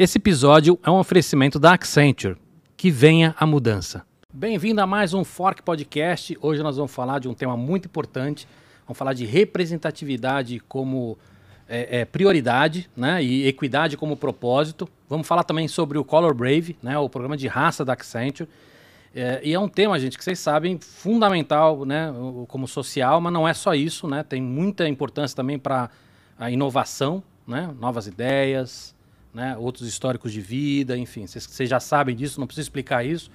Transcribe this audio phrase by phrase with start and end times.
[0.00, 2.38] Esse episódio é um oferecimento da Accenture.
[2.74, 4.02] Que venha a mudança.
[4.32, 6.38] Bem-vindo a mais um Fork Podcast.
[6.40, 8.48] Hoje nós vamos falar de um tema muito importante.
[8.86, 11.18] Vamos falar de representatividade como
[11.68, 14.88] é, é, prioridade né, e equidade como propósito.
[15.06, 18.48] Vamos falar também sobre o Color Brave, né, o programa de raça da Accenture.
[19.14, 22.10] É, e é um tema, gente, que vocês sabem, fundamental né,
[22.48, 24.08] como social, mas não é só isso.
[24.08, 25.90] Né, tem muita importância também para
[26.38, 28.98] a inovação, né, novas ideias,
[29.32, 33.30] né, outros históricos de vida, enfim, vocês já sabem disso, não preciso explicar isso.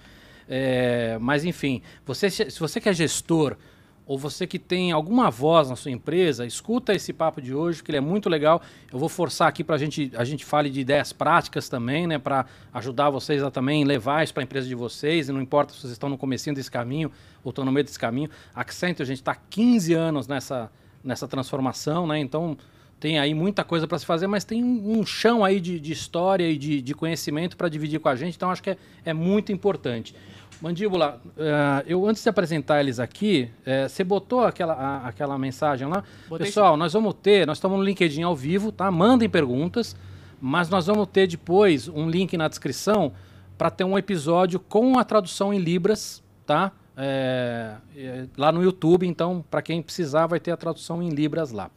[0.48, 3.58] É, mas, enfim, você, se você que é gestor
[4.06, 7.90] ou você que tem alguma voz na sua empresa, escuta esse papo de hoje, que
[7.90, 8.62] ele é muito legal.
[8.94, 12.46] Eu vou forçar aqui para gente, a gente fale de ideias práticas também, né, para
[12.74, 15.80] ajudar vocês a também levar isso para a empresa de vocês, e não importa se
[15.80, 17.12] vocês estão no comecinho desse caminho
[17.44, 18.30] ou estão no meio desse caminho.
[18.54, 20.72] Accenture, a gente está 15 anos nessa,
[21.04, 22.56] nessa transformação, né, então
[23.00, 26.50] tem aí muita coisa para se fazer, mas tem um chão aí de, de história
[26.50, 29.52] e de, de conhecimento para dividir com a gente, então acho que é, é muito
[29.52, 30.16] importante.
[30.62, 35.88] Mandíbula, uh, eu antes de apresentar eles aqui, uh, você botou aquela, a, aquela mensagem
[35.88, 36.04] lá?
[36.30, 36.80] Botei Pessoal, sim.
[36.80, 38.90] nós vamos ter, nós estamos no LinkedIn ao vivo, tá?
[38.90, 39.96] Mandem perguntas,
[40.40, 43.12] mas nós vamos ter depois um link na descrição
[43.58, 46.72] para ter um episódio com a tradução em Libras, tá?
[46.98, 51.52] É, é, lá no YouTube, então, para quem precisar, vai ter a tradução em Libras
[51.52, 51.70] lá.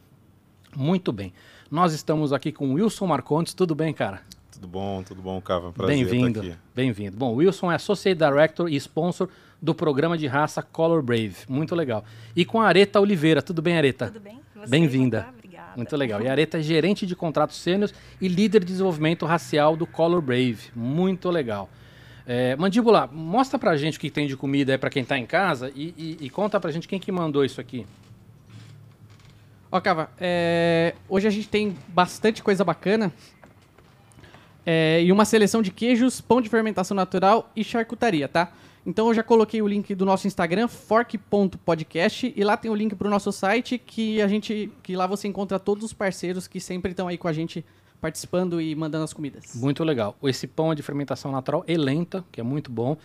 [0.77, 1.33] Muito bem.
[1.71, 3.55] Nós estamos aqui com Wilson Marcontes.
[3.55, 4.23] Tudo bem, cara?
[4.53, 5.73] Tudo bom, tudo bom, Cava.
[5.73, 6.57] Prazer Bem-vindo.
[6.75, 7.17] Bem-vindo.
[7.17, 9.29] Bom, Wilson é Associate Director e sponsor
[9.63, 11.37] do programa de raça Color Brave.
[11.49, 12.05] Muito legal.
[12.35, 13.41] E com a Areta Oliveira.
[13.41, 14.07] Tudo bem, Areta?
[14.07, 14.41] Tudo bem.
[14.69, 15.29] Bem-vinda.
[15.37, 15.77] Obrigada.
[15.77, 16.21] Muito legal.
[16.21, 20.21] E a Areta é gerente de contratos sênios e líder de desenvolvimento racial do Color
[20.21, 20.59] Brave.
[20.75, 21.69] Muito legal.
[22.27, 25.25] É, Mandíbula, mostra pra gente o que tem de comida aí pra quem tá em
[25.25, 27.87] casa e, e, e conta pra gente quem que mandou isso aqui.
[29.71, 30.95] Ó, Cava, é...
[31.09, 33.13] hoje a gente tem bastante coisa bacana.
[34.65, 35.03] É...
[35.03, 38.53] E uma seleção de queijos, pão de fermentação natural e charcutaria, tá?
[38.87, 42.95] Então eu já coloquei o link do nosso Instagram, fork.podcast, e lá tem o link
[42.95, 44.73] para o nosso site, que a gente.
[44.83, 47.63] que lá você encontra todos os parceiros que sempre estão aí com a gente
[48.01, 49.55] participando e mandando as comidas.
[49.55, 50.17] Muito legal.
[50.23, 52.97] Esse pão é de fermentação natural e lenta, que é muito bom.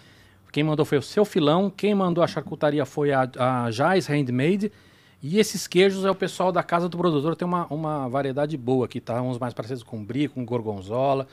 [0.53, 4.71] Quem mandou foi o seu filão, quem mandou a charcutaria foi a, a Jais Handmade.
[5.25, 8.83] E esses queijos é o pessoal da casa do produtor, tem uma, uma variedade boa
[8.83, 9.21] aqui, tá?
[9.21, 11.25] Uns mais parecidos com brie, com gorgonzola.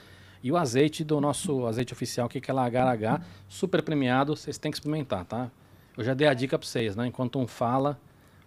[0.44, 4.76] E o azeite do nosso azeite oficial, que é HH, super premiado, vocês têm que
[4.76, 5.50] experimentar, tá?
[5.98, 7.08] Eu já dei a dica para vocês, né?
[7.08, 7.98] Enquanto um fala,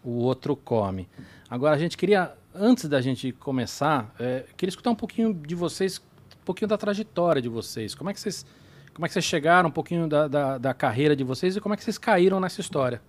[0.02, 1.10] o outro come.
[1.50, 6.02] Agora, a gente queria, antes da gente começar, é, queria escutar um pouquinho de vocês,
[6.42, 7.94] um pouquinho da trajetória de vocês.
[7.94, 8.46] Como é que vocês,
[8.94, 11.74] como é que vocês chegaram, um pouquinho da, da, da carreira de vocês e como
[11.74, 13.02] é que vocês caíram nessa história?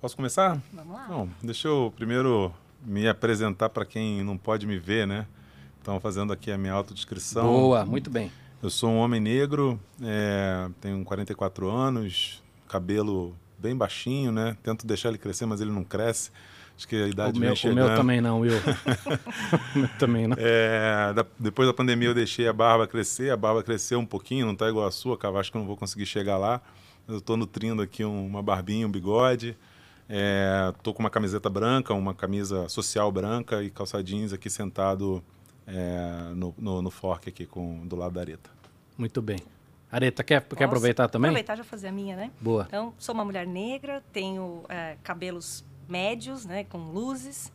[0.00, 0.58] Posso começar?
[0.72, 1.06] Vamos lá.
[1.06, 2.50] Bom, deixa eu primeiro
[2.82, 5.26] me apresentar para quem não pode me ver, né?
[5.82, 7.46] Então, fazendo aqui a minha autodescrição.
[7.46, 8.32] Boa, muito bem.
[8.62, 14.56] Eu sou um homem negro, é, tenho 44 anos, cabelo bem baixinho, né?
[14.62, 16.30] Tento deixar ele crescer, mas ele não cresce.
[16.78, 17.84] Acho que a idade o meu, chegando.
[17.84, 18.56] O meu também não, Will.
[19.76, 20.36] o meu também não.
[20.40, 24.46] É, da, depois da pandemia eu deixei a barba crescer, a barba cresceu um pouquinho,
[24.46, 26.62] não está igual a sua, cara, acho que eu não vou conseguir chegar lá.
[27.06, 29.58] Eu estou nutrindo aqui um, uma barbinha, um bigode.
[30.12, 35.22] É, tô com uma camiseta branca, uma camisa social branca e calça jeans aqui sentado
[35.64, 38.50] é, no, no, no, fork aqui com, do lado da areta.
[38.98, 39.38] Muito bem.
[39.90, 41.28] Areta, quer, quer aproveitar também?
[41.28, 42.32] aproveitar já fazer a minha, né?
[42.40, 42.64] Boa.
[42.66, 47.52] Então, sou uma mulher negra, tenho é, cabelos médios, né, com luzes.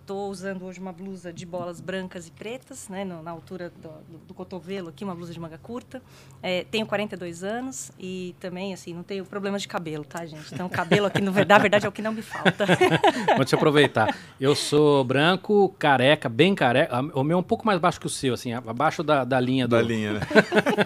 [0.00, 3.70] Estou ah, usando hoje uma blusa de bolas brancas e pretas, né, no, na altura
[3.70, 6.02] do, do, do, cotovelo aqui, uma blusa de manga curta.
[6.42, 10.52] É, tenho 42 anos e também, assim, não tenho problema de cabelo, tá, gente?
[10.52, 12.66] Então, cabelo aqui, no, na verdade, é o que não me falta.
[13.36, 14.14] Vou te aproveitar.
[14.40, 17.00] Eu sou branco, careca, bem careca.
[17.14, 19.66] O meu é um pouco mais baixo que o seu, assim, abaixo da, da linha
[19.66, 19.76] do...
[19.76, 20.20] Da linha, né?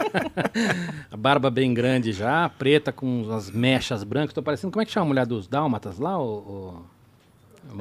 [1.10, 4.30] a barba bem grande já, preta com as mechas brancas.
[4.30, 4.72] Estou parecendo...
[4.72, 6.84] Como é que chama a mulher dos dálmatas lá, o...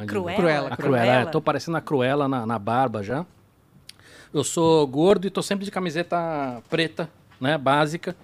[0.08, 0.36] Cruela.
[0.36, 0.70] Cruela.
[0.70, 1.06] A Cruela.
[1.06, 3.26] É, tô parecendo a Cruela na, na barba já.
[4.34, 7.58] Eu sou gordo e tô sempre de camiseta preta, né?
[7.58, 8.16] Básica.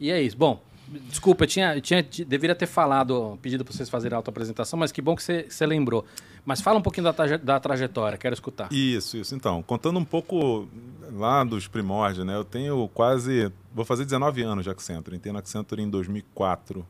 [0.00, 0.36] E é isso.
[0.36, 0.60] Bom,
[1.08, 4.90] desculpa, eu tinha, eu tinha, deveria ter falado, pedido para vocês fazerem a auto-apresentação, mas
[4.90, 6.04] que bom que você, você lembrou.
[6.44, 8.72] Mas fala um pouquinho da, traje, da trajetória, quero escutar.
[8.72, 9.34] Isso, isso.
[9.34, 10.68] Então, contando um pouco
[11.12, 12.34] lá dos primórdios, né?
[12.34, 15.16] Eu tenho quase, vou fazer 19 anos de Accenture.
[15.16, 16.84] Entrei na Accenture em 2004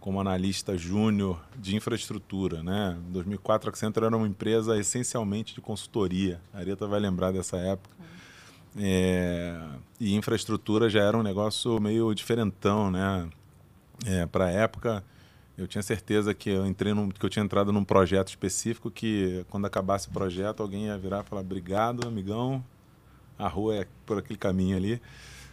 [0.00, 2.62] como analista júnior de infraestrutura.
[2.62, 2.96] Né?
[3.08, 6.40] Em 2004, a Accenture era uma empresa essencialmente de consultoria.
[6.52, 7.96] A Areta vai lembrar dessa época.
[8.76, 9.60] É,
[9.98, 13.28] e infraestrutura já era um negócio meio diferentão, né?
[14.06, 15.02] É, Para a época,
[15.56, 19.44] eu tinha certeza que eu entrei num, que eu tinha entrado num projeto específico que
[19.50, 22.64] quando acabasse o projeto alguém ia virar e falar obrigado, amigão,
[23.36, 25.02] a rua é por aquele caminho ali.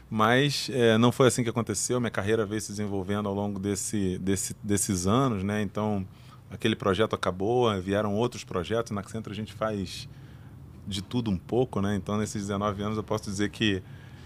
[0.10, 2.00] Mas é, não foi assim que aconteceu.
[2.00, 5.62] Minha carreira veio se desenvolvendo ao longo desse, desse, desses anos, né?
[5.62, 6.06] Então,
[6.50, 8.92] aquele projeto acabou, vieram outros projetos.
[8.92, 10.08] Na Accenture a gente faz
[10.88, 11.96] de tudo um pouco, né?
[11.96, 13.82] Então, nesses 19 anos, eu posso dizer que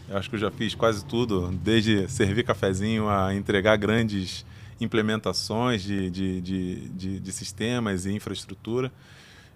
[0.10, 4.46] eu acho que eu já fiz quase tudo, desde servir cafezinho a entregar grandes
[4.82, 8.92] implementações de, de, de, de, de sistemas e infraestrutura.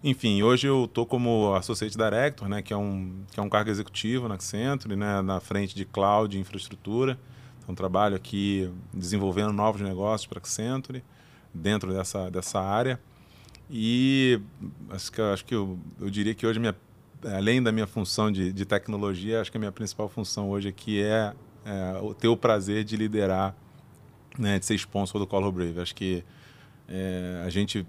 [0.03, 3.69] Enfim, hoje eu estou como Associate Director, né, que é um, que é um cargo
[3.69, 7.17] executivo na Accenture, né, na frente de cloud e infraestrutura.
[7.61, 11.01] Então, trabalho aqui desenvolvendo novos negócios para a Accenture,
[11.53, 12.99] dentro dessa, dessa área.
[13.69, 14.41] E
[14.89, 16.75] acho que, acho que eu, eu diria que hoje, minha,
[17.23, 21.01] além da minha função de, de tecnologia, acho que a minha principal função hoje aqui
[21.01, 21.33] é,
[21.65, 23.55] é ter o prazer de liderar,
[24.37, 25.79] né, de ser sponsor do Color Brave.
[25.79, 26.25] Acho que
[26.89, 27.87] é, a gente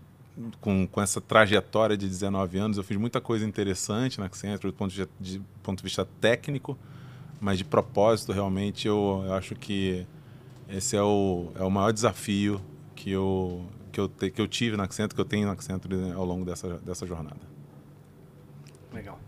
[0.60, 4.72] com, com essa trajetória de 19 anos, eu fiz muita coisa interessante na Accenture do
[4.72, 6.76] ponto de, de ponto de vista técnico,
[7.40, 10.06] mas de propósito, realmente, eu, eu acho que
[10.68, 12.60] esse é o, é o maior desafio
[12.94, 16.12] que eu, que eu, te, que eu tive na Accenture, que eu tenho na Accenture
[16.12, 17.40] ao longo dessa, dessa jornada.
[18.92, 19.18] Legal.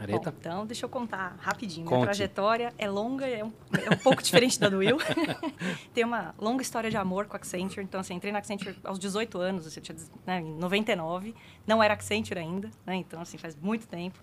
[0.00, 0.30] Areta?
[0.30, 1.84] Bom, então, deixa eu contar rapidinho.
[1.84, 1.96] Conte.
[1.96, 4.98] Minha trajetória é longa, é um, é um pouco diferente da do Will.
[5.92, 7.82] Tem uma longa história de amor com a Accenture.
[7.82, 9.96] Então, assim, entrei na Accenture aos 18 anos, assim, tinha,
[10.26, 11.34] né, em 99.
[11.66, 12.96] Não era Accenture ainda, né?
[12.96, 14.18] Então, assim, faz muito tempo.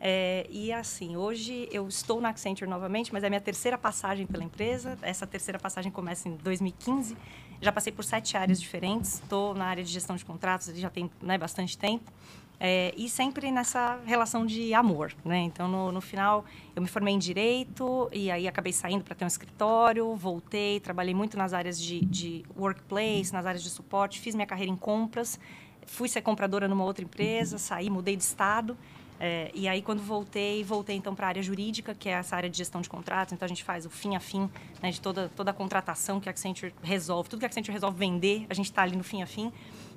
[0.00, 4.44] É, e assim, hoje eu estou na Accenture novamente, mas é minha terceira passagem pela
[4.44, 4.96] empresa.
[5.02, 7.16] Essa terceira passagem começa em 2015.
[7.60, 9.14] Já passei por sete áreas diferentes.
[9.14, 12.12] Estou na área de gestão de contratos, já tem né, bastante tempo.
[12.60, 15.38] É, e sempre nessa relação de amor, né?
[15.38, 16.44] Então, no, no, final,
[16.74, 21.14] eu me formei em Direito e aí acabei saindo para ter um escritório, voltei, trabalhei
[21.14, 25.38] muito nas áreas de, de workplace, nas áreas de suporte, fiz minha carreira em compras,
[25.86, 28.76] fui ser compradora numa outra empresa, saí, mudei de estado.
[29.20, 32.48] É, e aí, quando voltei, voltei então para a área jurídica, que é essa área
[32.48, 33.32] de gestão de contratos.
[33.32, 34.48] Então, a gente faz o fim a fim
[34.80, 37.28] né, de toda, toda a contratação que a Accenture resolve.
[37.28, 39.52] Tudo que a Accenture resolve vender, a gente está ali no fim a fim.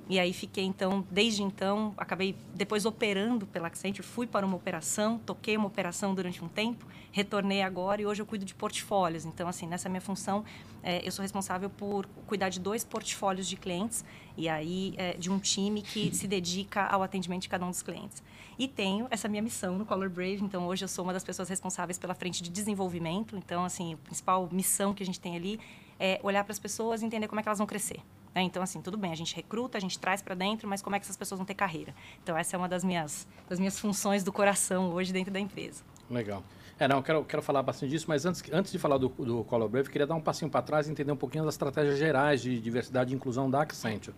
[0.08, 5.18] E aí fiquei então, desde então, acabei depois operando pela Accenture, fui para uma operação,
[5.18, 9.24] toquei uma operação durante um tempo, retornei agora e hoje eu cuido de portfólios.
[9.24, 10.44] Então, assim, nessa minha função,
[10.82, 14.04] é, eu sou responsável por cuidar de dois portfólios de clientes
[14.36, 17.82] e aí é, de um time que se dedica ao atendimento de cada um dos
[17.82, 18.22] clientes.
[18.58, 21.48] E tenho essa minha missão no Color Brave, então hoje eu sou uma das pessoas
[21.48, 23.36] responsáveis pela frente de desenvolvimento.
[23.36, 25.60] Então, assim, a principal missão que a gente tem ali
[25.98, 28.00] é olhar para as pessoas e entender como é que elas vão crescer.
[28.34, 28.42] Né?
[28.42, 30.98] Então, assim, tudo bem, a gente recruta, a gente traz para dentro, mas como é
[30.98, 31.94] que essas pessoas vão ter carreira?
[32.22, 35.82] Então, essa é uma das minhas, das minhas funções do coração hoje dentro da empresa.
[36.10, 36.42] Legal.
[36.78, 39.68] É, não, quero, quero falar bastante disso, mas antes, antes de falar do, do Color
[39.68, 42.58] Brave, queria dar um passinho para trás e entender um pouquinho das estratégias gerais de
[42.58, 44.16] diversidade e inclusão da Accenture.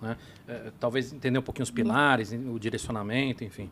[0.00, 0.16] Né?
[0.46, 3.70] É, talvez entender um pouquinho os pilares, o direcionamento, enfim.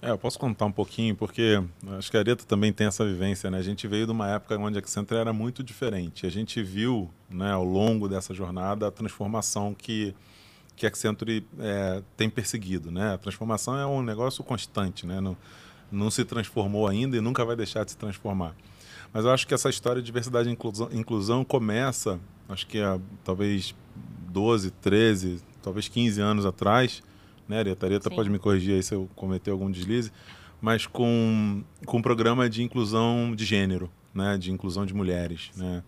[0.00, 1.60] É, eu posso contar um pouquinho, porque
[1.98, 3.58] acho que a Areta também tem essa vivência, né?
[3.58, 6.24] A gente veio de uma época onde a Accenture era muito diferente.
[6.24, 10.14] A gente viu, né, ao longo dessa jornada, a transformação que,
[10.76, 13.14] que a Accenture é, tem perseguido, né?
[13.14, 15.20] A transformação é um negócio constante, né?
[15.20, 15.36] Não,
[15.90, 18.54] não se transformou ainda e nunca vai deixar de se transformar.
[19.12, 23.00] Mas eu acho que essa história de diversidade e inclusão, inclusão começa, acho que há
[23.24, 23.74] talvez
[24.28, 27.02] 12, 13, talvez 15 anos atrás,
[27.48, 27.56] né?
[27.58, 30.12] A Areta pode me corrigir aí se eu cometer algum deslize,
[30.60, 35.82] mas com, com um programa de inclusão de gênero, né, de inclusão de mulheres, né.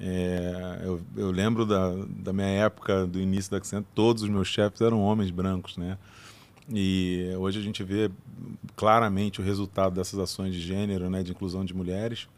[0.00, 4.46] É, eu, eu, lembro da, da minha época, do início da Accent, todos os meus
[4.46, 5.98] chefes eram homens brancos, né?
[6.72, 8.08] E hoje a gente vê
[8.76, 12.28] claramente o resultado dessas ações de gênero, né, de inclusão de mulheres.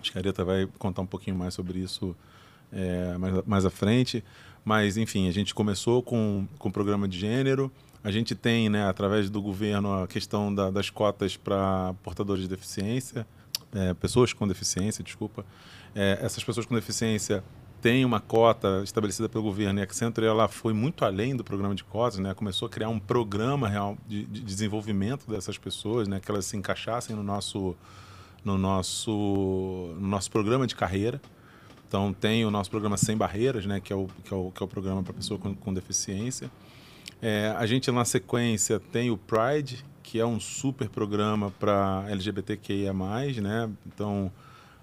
[0.00, 2.16] Acho que a Areta vai contar um pouquinho mais sobre isso
[2.72, 4.24] é, mais, mais à frente.
[4.64, 7.70] Mas, enfim, a gente começou com, com o programa de gênero,
[8.06, 12.48] a gente tem, né, através do governo, a questão da, das cotas para portadores de
[12.48, 13.26] deficiência,
[13.74, 15.44] é, pessoas com deficiência, desculpa.
[15.92, 17.42] É, essas pessoas com deficiência
[17.82, 21.74] têm uma cota estabelecida pelo governo e a Accenture ela foi muito além do programa
[21.74, 22.32] de cotas, né?
[22.32, 26.20] Começou a criar um programa real de, de desenvolvimento dessas pessoas, né?
[26.20, 27.74] Que elas se encaixassem no nosso,
[28.44, 31.20] no nosso, no nosso programa de carreira.
[31.88, 33.80] Então tem o nosso programa Sem Barreiras, né?
[33.80, 36.48] Que é o, que é o, que é o programa para pessoa com, com deficiência.
[37.20, 42.92] É, a gente, na sequência, tem o Pride, que é um super programa para LGBTQIA+,
[42.92, 43.70] né?
[43.86, 44.30] Então,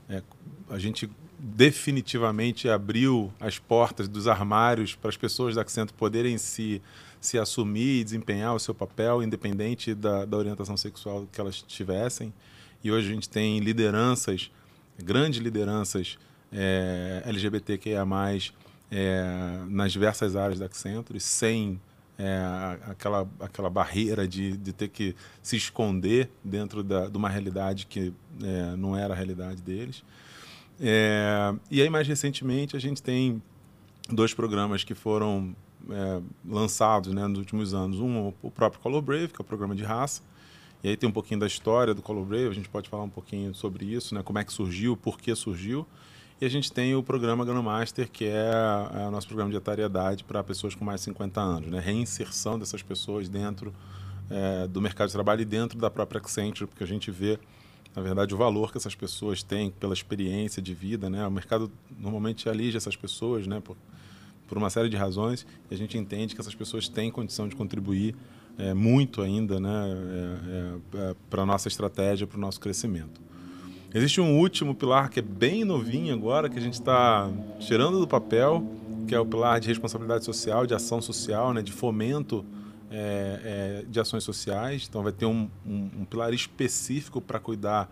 [0.10, 0.22] é,
[0.70, 1.10] a gente
[1.40, 6.82] definitivamente abriu as portas dos armários para as pessoas da Accenture poderem se,
[7.20, 12.34] se assumir e desempenhar o seu papel, independente da, da orientação sexual que elas tivessem.
[12.84, 14.52] E hoje a gente tem lideranças,
[15.02, 16.18] grandes lideranças
[16.52, 18.06] é, LGBTQIA+,
[18.92, 19.24] é,
[19.68, 21.80] nas diversas áreas da Accenture, sem
[22.24, 27.86] é, aquela, aquela barreira de, de ter que se esconder dentro da, de uma realidade
[27.86, 30.04] que é, não era a realidade deles.
[30.80, 33.42] É, e aí, mais recentemente, a gente tem
[34.10, 35.54] dois programas que foram
[35.90, 38.00] é, lançados né, nos últimos anos.
[38.00, 40.22] Um, o próprio Color Brave, que é o programa de raça.
[40.82, 43.10] E aí tem um pouquinho da história do Color Brave, a gente pode falar um
[43.10, 45.86] pouquinho sobre isso, né, como é que surgiu, por que surgiu.
[46.42, 48.52] E a gente tem o programa Grandmaster, que é,
[48.96, 51.80] é o nosso programa de etariedade para pessoas com mais de 50 anos, né?
[51.80, 53.74] reinserção dessas pessoas dentro
[54.30, 57.40] é, do mercado de trabalho e dentro da própria Accenture, porque a gente vê,
[57.96, 61.10] na verdade, o valor que essas pessoas têm pela experiência de vida.
[61.10, 61.26] Né?
[61.26, 63.62] O mercado normalmente alige essas pessoas né?
[63.64, 63.78] por,
[64.48, 67.56] por uma série de razões e a gente entende que essas pessoas têm condição de
[67.56, 68.16] contribuir
[68.58, 69.70] é, muito ainda né?
[69.72, 73.22] É, é, é para a nossa estratégia, para o nosso crescimento.
[73.94, 78.08] Existe um último pilar que é bem novinho agora, que a gente está tirando do
[78.08, 78.66] papel,
[79.08, 82.44] que é o pilar de responsabilidade social, de ação social, né, de fomento
[82.90, 84.88] é, é, de ações sociais.
[84.90, 87.88] Então, vai ter um, um, um pilar específico para cuidar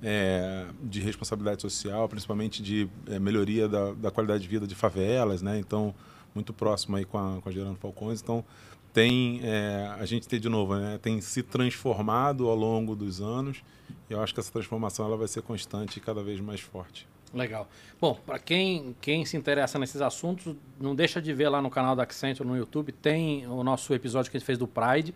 [0.00, 5.42] é, de responsabilidade social, principalmente de é, melhoria da, da, qualidade de vida de favelas,
[5.42, 5.58] né?
[5.58, 5.92] Então,
[6.32, 8.22] muito próximo aí com a, com a Gerando Falcões.
[8.22, 8.44] Então,
[8.92, 10.98] tem é, a gente tem de novo, né?
[11.00, 13.62] Tem se transformado ao longo dos anos
[14.08, 17.06] eu acho que essa transformação ela vai ser constante e cada vez mais forte.
[17.32, 17.68] Legal.
[18.00, 21.94] Bom, para quem, quem se interessa nesses assuntos, não deixa de ver lá no canal
[21.94, 25.14] da Accenture no YouTube, tem o nosso episódio que a gente fez do Pride.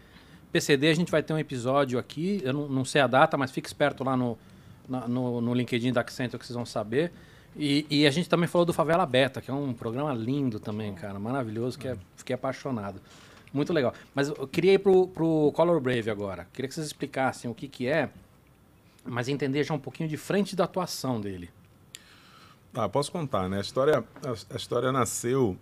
[0.53, 3.51] PCD, a gente vai ter um episódio aqui, eu não, não sei a data, mas
[3.51, 4.39] fique esperto lá no,
[4.89, 7.13] no, no LinkedIn da Accenture que vocês vão saber.
[7.57, 10.93] E, e, a gente também falou do Favela Beta, que é um programa lindo também,
[10.95, 13.01] cara, maravilhoso, que é, fiquei apaixonado.
[13.55, 13.95] Muito legal.
[14.15, 16.47] Mas eu queria ir pro, pro Color Brave agora.
[16.53, 18.11] Queria que vocês explicassem o que, que é
[19.05, 21.51] mas entender já um pouquinho de frente da atuação dele.
[22.73, 23.59] Ah, posso contar, né?
[23.59, 25.57] A história, a, a história nasceu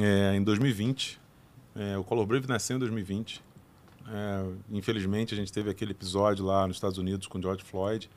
[0.00, 1.20] é, em 2020.
[1.76, 3.42] É, o Color Brave nasceu em 2020.
[4.08, 8.10] É, infelizmente, a gente teve aquele episódio lá nos Estados Unidos com George Floyd,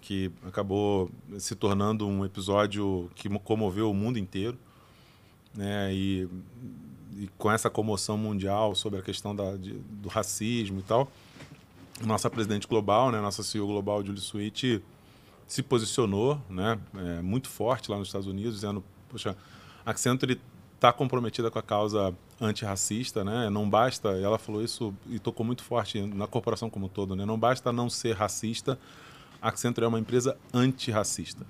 [0.00, 4.56] que acabou se tornando um episódio que comoveu o mundo inteiro.
[5.54, 5.92] Né?
[5.92, 6.28] E,
[7.16, 11.10] e com essa comoção mundial sobre a questão da, de, do racismo e tal,
[12.04, 14.80] nossa presidente global, né, nossa CEO global, Julie Switch,
[15.46, 19.36] se posicionou né, é, muito forte lá nos Estados Unidos, dizendo, poxa,
[19.84, 20.40] a Accenture
[20.74, 23.48] está comprometida com a causa antirracista, né?
[23.48, 27.24] Não basta, ela falou isso e tocou muito forte na corporação como um todo, né?
[27.24, 28.76] Não basta não ser racista,
[29.40, 31.46] a Accenture é uma empresa antirracista.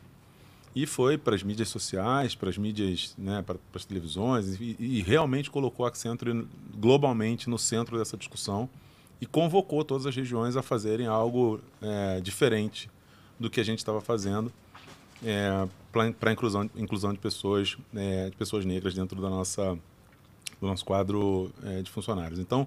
[0.75, 5.02] E foi para as mídias sociais, para as mídias, né, para, as televisões, e, e
[5.02, 8.69] realmente colocou a Accenture globalmente no centro dessa discussão
[9.21, 12.91] e convocou todas as regiões a fazerem algo é, diferente
[13.38, 14.52] do que a gente estava fazendo
[15.25, 19.79] é, para a inclusão, inclusão de pessoas, é, de pessoas negras dentro da nossa,
[20.61, 22.38] do nosso quadro é, de funcionários.
[22.38, 22.67] Então,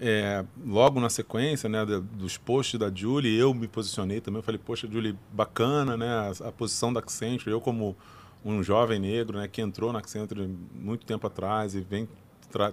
[0.00, 4.38] é, logo na sequência né, dos posts da Julie, eu me posicionei também.
[4.38, 7.50] Eu falei, poxa, Julie, bacana né, a, a posição da Accenture.
[7.50, 7.96] Eu, como
[8.44, 12.08] um jovem negro né, que entrou na Accenture muito tempo atrás e vem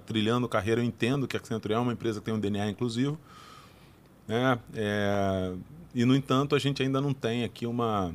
[0.05, 3.17] trilhando carreira, eu entendo que a Accenture é uma empresa que tem um DNA inclusivo.
[4.27, 4.59] Né?
[4.75, 5.53] É,
[5.95, 8.13] e, no entanto, a gente ainda não tem aqui uma,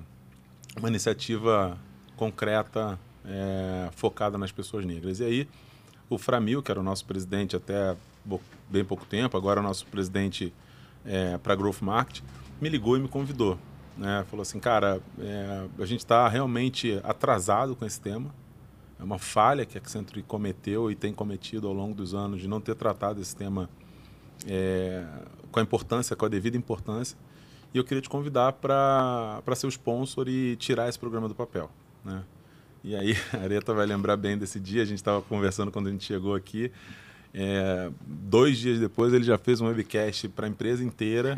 [0.79, 1.77] uma iniciativa
[2.17, 5.19] concreta é, focada nas pessoas negras.
[5.19, 5.49] E aí,
[6.09, 7.97] o Framil, que era o nosso presidente até
[8.71, 10.55] bem pouco tempo, agora nosso presidente
[11.05, 12.23] é, para Growth Market,
[12.61, 13.59] me ligou e me convidou.
[13.97, 14.25] Né?
[14.31, 18.35] Falou assim, cara, é, a gente está realmente atrasado com esse tema.
[18.99, 22.47] É uma falha que a Accenture cometeu e tem cometido ao longo dos anos de
[22.47, 23.69] não ter tratado esse tema
[24.47, 25.07] é,
[25.51, 27.17] com a importância, com a devida importância.
[27.73, 31.71] E eu queria te convidar para ser o sponsor e tirar esse programa do papel.
[32.05, 32.23] Né?
[32.83, 35.91] E aí, a Areta vai lembrar bem desse dia, a gente estava conversando quando a
[35.91, 36.73] gente chegou aqui.
[37.33, 41.37] É, dois dias depois ele já fez um webcast para a empresa inteira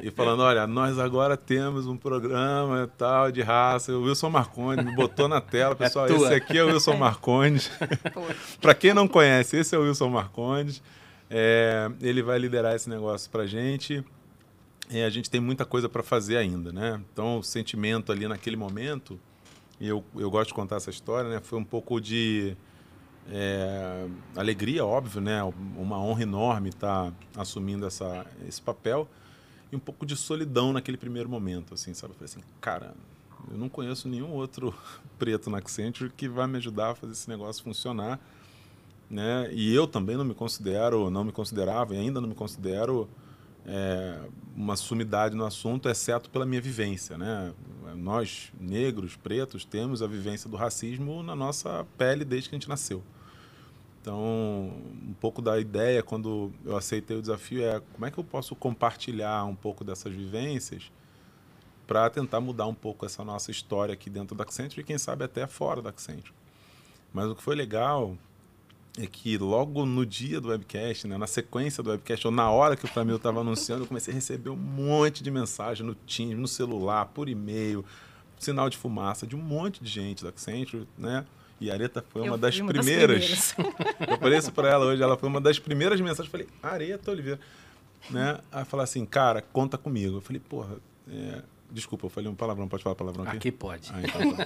[0.00, 3.92] e falando, olha, nós agora temos um programa tal de raça.
[3.92, 6.96] O Wilson Marcondes me botou na tela, é pessoal, é esse aqui é o Wilson
[6.96, 7.70] Marcondes.
[8.60, 10.80] para quem não conhece, esse é o Wilson Marcondes.
[11.28, 14.04] É, ele vai liderar esse negócio para a gente.
[14.90, 17.00] E a gente tem muita coisa para fazer ainda, né?
[17.12, 19.18] Então, o sentimento ali naquele momento,
[19.80, 21.40] e eu, eu gosto de contar essa história, né?
[21.42, 22.54] Foi um pouco de
[23.30, 25.42] é, alegria, óbvio, né?
[25.76, 29.08] Uma honra enorme estar tá assumindo essa, esse papel
[29.70, 32.12] e um pouco de solidão naquele primeiro momento, assim, sabe?
[32.12, 32.94] Eu falei assim, cara,
[33.50, 34.74] eu não conheço nenhum outro
[35.18, 38.20] preto na Accenture que vai me ajudar a fazer esse negócio funcionar,
[39.08, 39.48] né?
[39.52, 43.08] E eu também não me considero, não me considerava e ainda não me considero
[43.64, 44.18] é,
[44.56, 47.52] uma sumidade no assunto, exceto pela minha vivência, né?
[47.96, 52.68] Nós, negros, pretos, temos a vivência do racismo na nossa pele desde que a gente
[52.68, 53.02] nasceu.
[54.02, 58.24] Então, um pouco da ideia quando eu aceitei o desafio é como é que eu
[58.24, 60.90] posso compartilhar um pouco dessas vivências
[61.86, 65.22] para tentar mudar um pouco essa nossa história aqui dentro da Accenture e quem sabe
[65.22, 66.34] até fora da Accenture.
[67.14, 68.18] Mas o que foi legal
[68.98, 72.74] é que logo no dia do webcast, né, na sequência do webcast, ou na hora
[72.74, 76.36] que o Flamil estava anunciando, eu comecei a receber um monte de mensagem no Teams,
[76.36, 77.84] no celular, por e-mail,
[78.36, 81.24] sinal de fumaça de um monte de gente da Accenture, né?
[81.62, 83.30] E a Areta foi uma, das, uma primeiras.
[83.30, 83.78] das primeiras.
[84.10, 86.26] eu falei isso para ela hoje, ela foi uma das primeiras mensagens.
[86.26, 87.38] Eu falei, Areta Oliveira.
[88.10, 88.40] Né?
[88.50, 90.16] Aí falar assim, cara, conta comigo.
[90.16, 90.74] Eu falei, porra,
[91.08, 91.40] é...
[91.70, 93.36] desculpa, eu falei um palavrão, pode falar palavrão aqui?
[93.36, 93.92] Aqui pode.
[93.94, 94.44] Ah, então, tá.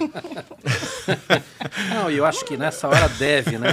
[1.95, 3.69] não, eu acho que nessa hora deve, né?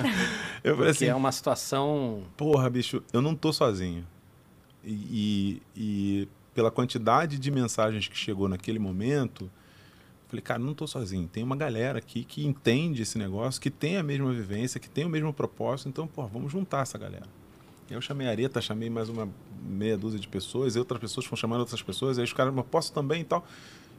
[0.65, 2.23] Eu falei Porque assim, é uma situação.
[2.35, 4.07] Porra, bicho, eu não tô sozinho.
[4.83, 9.51] E, e, e pela quantidade de mensagens que chegou naquele momento,
[10.29, 11.29] Falei, cara, não estou sozinho.
[11.29, 15.05] Tem uma galera aqui que entende esse negócio, que tem a mesma vivência, que tem
[15.05, 15.89] o mesmo propósito.
[15.89, 17.27] Então, pô, vamos juntar essa galera.
[17.91, 19.29] Eu chamei a Areta, chamei mais uma
[19.63, 22.65] meia dúzia de pessoas, e outras pessoas foram chamando outras pessoas, aí os caras, mas
[22.67, 23.47] posso também e tal.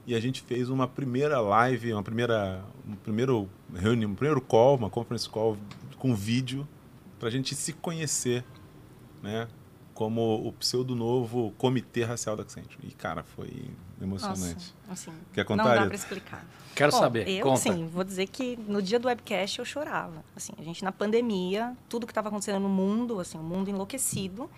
[0.07, 4.75] E a gente fez uma primeira live, uma primeira, um primeiro reunião, um primeiro call,
[4.75, 5.57] uma conference call
[5.97, 6.67] com vídeo,
[7.19, 8.43] para a gente se conhecer,
[9.21, 9.47] né?
[9.95, 12.77] Como o pseudo novo Comitê Racial da Accenture.
[12.83, 14.73] E, cara, foi emocionante.
[14.87, 15.63] Nossa, assim, Quer contar?
[15.63, 16.45] Não dá para explicar.
[16.75, 17.29] Quero Bom, saber.
[17.29, 17.61] Eu, Conta.
[17.61, 20.23] sim, vou dizer que no dia do webcast eu chorava.
[20.35, 24.49] Assim, a gente na pandemia, tudo que estava acontecendo no mundo, assim, o mundo enlouquecido,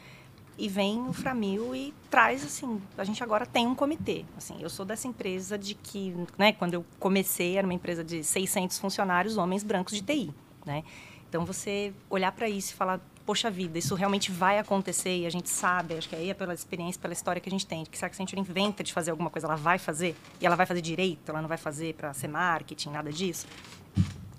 [0.57, 4.25] e vem o Framil e traz assim, a gente agora tem um comitê.
[4.35, 8.23] Assim, eu sou dessa empresa de que, né, quando eu comecei era uma empresa de
[8.23, 10.33] 600 funcionários, homens brancos de TI,
[10.65, 10.83] né?
[11.29, 15.29] Então você olhar para isso e falar poxa vida, isso realmente vai acontecer e a
[15.29, 17.97] gente sabe, acho que aí é pela experiência, pela história que a gente tem, que
[17.97, 20.79] se a Accenture inventa de fazer alguma coisa, ela vai fazer, e ela vai fazer
[20.79, 23.45] direito, ela não vai fazer para ser marketing, nada disso.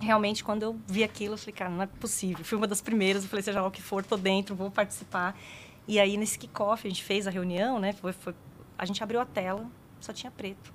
[0.00, 2.42] Realmente, quando eu vi aquilo, eu falei, cara, não é possível.
[2.42, 5.38] Fui uma das primeiras, eu falei, seja lá o que for, tô dentro, vou participar.
[5.86, 7.92] E aí, nesse kickoff, a gente fez a reunião, né?
[7.92, 8.34] Foi, foi,
[8.78, 9.66] a gente abriu a tela,
[10.00, 10.72] só tinha preto.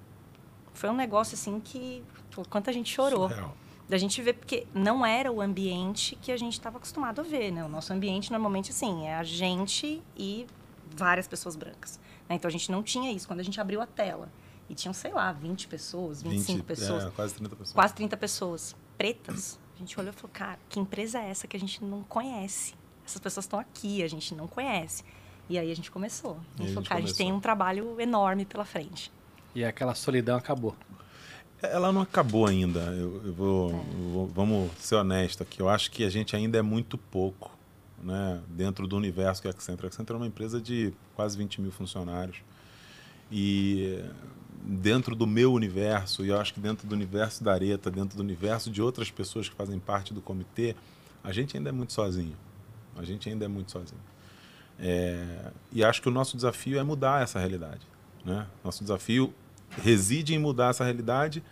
[0.74, 2.03] Foi um negócio, assim, que...
[2.50, 3.29] Quanta gente chorou.
[3.29, 3.62] Surreal
[3.94, 7.52] da gente ver, porque não era o ambiente que a gente estava acostumado a ver,
[7.52, 7.63] né?
[7.63, 10.48] O nosso ambiente, normalmente, assim, é a gente e
[10.96, 12.00] várias pessoas brancas.
[12.28, 12.36] Né?
[12.36, 13.28] Então, a gente não tinha isso.
[13.28, 14.32] Quando a gente abriu a tela,
[14.67, 17.04] e tinham, sei lá, 20 pessoas, 25 20, pessoas.
[17.04, 17.74] É, quase 30 pessoas.
[17.74, 19.60] Quase 30 pessoas pretas.
[19.76, 22.74] A gente olhou e falou, cara, que empresa é essa que a gente não conhece?
[23.06, 25.04] Essas pessoas estão aqui, a gente não conhece.
[25.48, 26.39] E aí a gente começou.
[26.58, 29.12] A gente, a falou, cara, a gente tem um trabalho enorme pela frente.
[29.54, 30.76] E aquela solidão acabou.
[31.63, 32.80] Ela não acabou ainda.
[32.80, 35.62] Eu, eu vou, eu vou, vamos ser honestos aqui.
[35.62, 37.52] Eu acho que a gente ainda é muito pouco
[38.04, 39.86] né, dentro do universo que é a Accenture.
[39.86, 42.38] A Accenture é uma empresa de quase 20 mil funcionários.
[43.32, 44.04] E
[44.62, 48.21] dentro do meu universo, e eu acho que dentro do universo da Areta, dentro do
[48.21, 50.76] universo de outras pessoas que fazem parte do comitê,
[51.23, 52.36] a gente ainda é muito sozinho.
[52.95, 54.02] A gente ainda é muito sozinho.
[54.78, 57.88] É, e acho que o nosso desafio é mudar essa realidade.
[58.26, 58.45] Né?
[58.63, 59.34] Nosso desafio
[59.82, 61.44] reside em mudar essa realidade,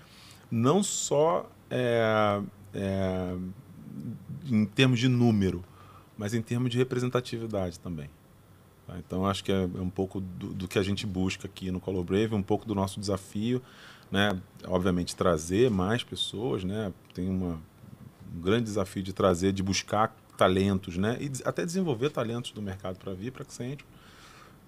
[0.50, 2.42] não só é,
[2.74, 3.36] é,
[4.46, 5.64] em termos de número,
[6.18, 8.10] mas em termos de representatividade também.
[8.86, 8.98] Tá?
[9.00, 11.80] Então, acho que é, é um pouco do, do, que a gente busca aqui no
[11.80, 13.62] Color Brave, um pouco do nosso desafio,
[14.12, 14.40] né?
[14.66, 16.94] obviamente trazer mais pessoas, né?
[17.14, 17.60] tem uma,
[18.36, 21.18] um grande desafio de trazer, de buscar talentos, né?
[21.22, 23.86] e até desenvolver talentos do mercado para vir para Accenture,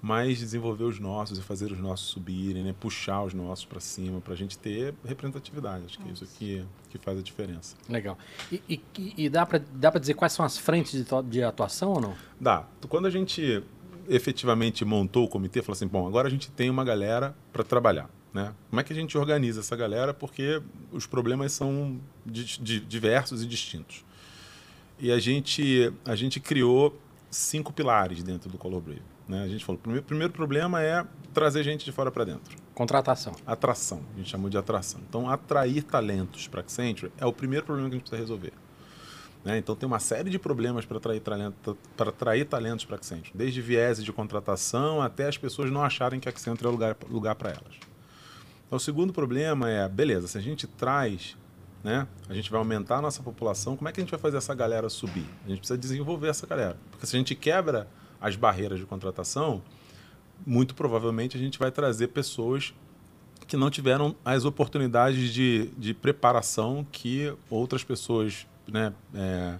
[0.03, 2.75] mas desenvolver os nossos e fazer os nossos subirem, né?
[2.77, 5.85] puxar os nossos para cima, para a gente ter representatividade.
[5.85, 7.77] Acho que é isso que, que faz a diferença.
[7.87, 8.17] Legal.
[8.51, 8.81] E, e,
[9.17, 12.13] e dá para dá dizer quais são as frentes de, de atuação ou não?
[12.37, 12.67] Dá.
[12.89, 13.63] Quando a gente
[14.09, 18.09] efetivamente montou o comitê, falou assim, bom, agora a gente tem uma galera para trabalhar.
[18.33, 18.53] Né?
[18.69, 20.13] Como é que a gente organiza essa galera?
[20.13, 20.61] Porque
[20.91, 24.03] os problemas são di di diversos e distintos.
[24.99, 26.99] E a gente, a gente criou
[27.31, 29.12] cinco pilares dentro do Color Brave.
[29.27, 29.43] Né?
[29.43, 32.57] A gente falou, o primeiro, primeiro problema é trazer gente de fora para dentro.
[32.73, 33.33] Contratação.
[33.45, 35.01] Atração, a gente chamou de atração.
[35.07, 38.53] Então, atrair talentos para Accenture é o primeiro problema que a gente precisa resolver.
[39.43, 39.57] Né?
[39.57, 43.61] Então, tem uma série de problemas para atrair, talento, para atrair talentos para Accenture, desde
[43.61, 47.75] viés de contratação até as pessoas não acharem que Accenture é lugar, lugar para elas.
[48.65, 51.37] Então, o segundo problema é, beleza, se a gente traz,
[51.83, 54.37] né, a gente vai aumentar a nossa população, como é que a gente vai fazer
[54.37, 55.25] essa galera subir?
[55.45, 56.77] A gente precisa desenvolver essa galera.
[56.89, 57.87] Porque se a gente quebra
[58.23, 59.61] as barreiras de contratação,
[60.47, 62.73] muito provavelmente a gente vai trazer pessoas
[63.45, 69.55] que não tiveram as oportunidades de, de preparação que outras pessoas né, é,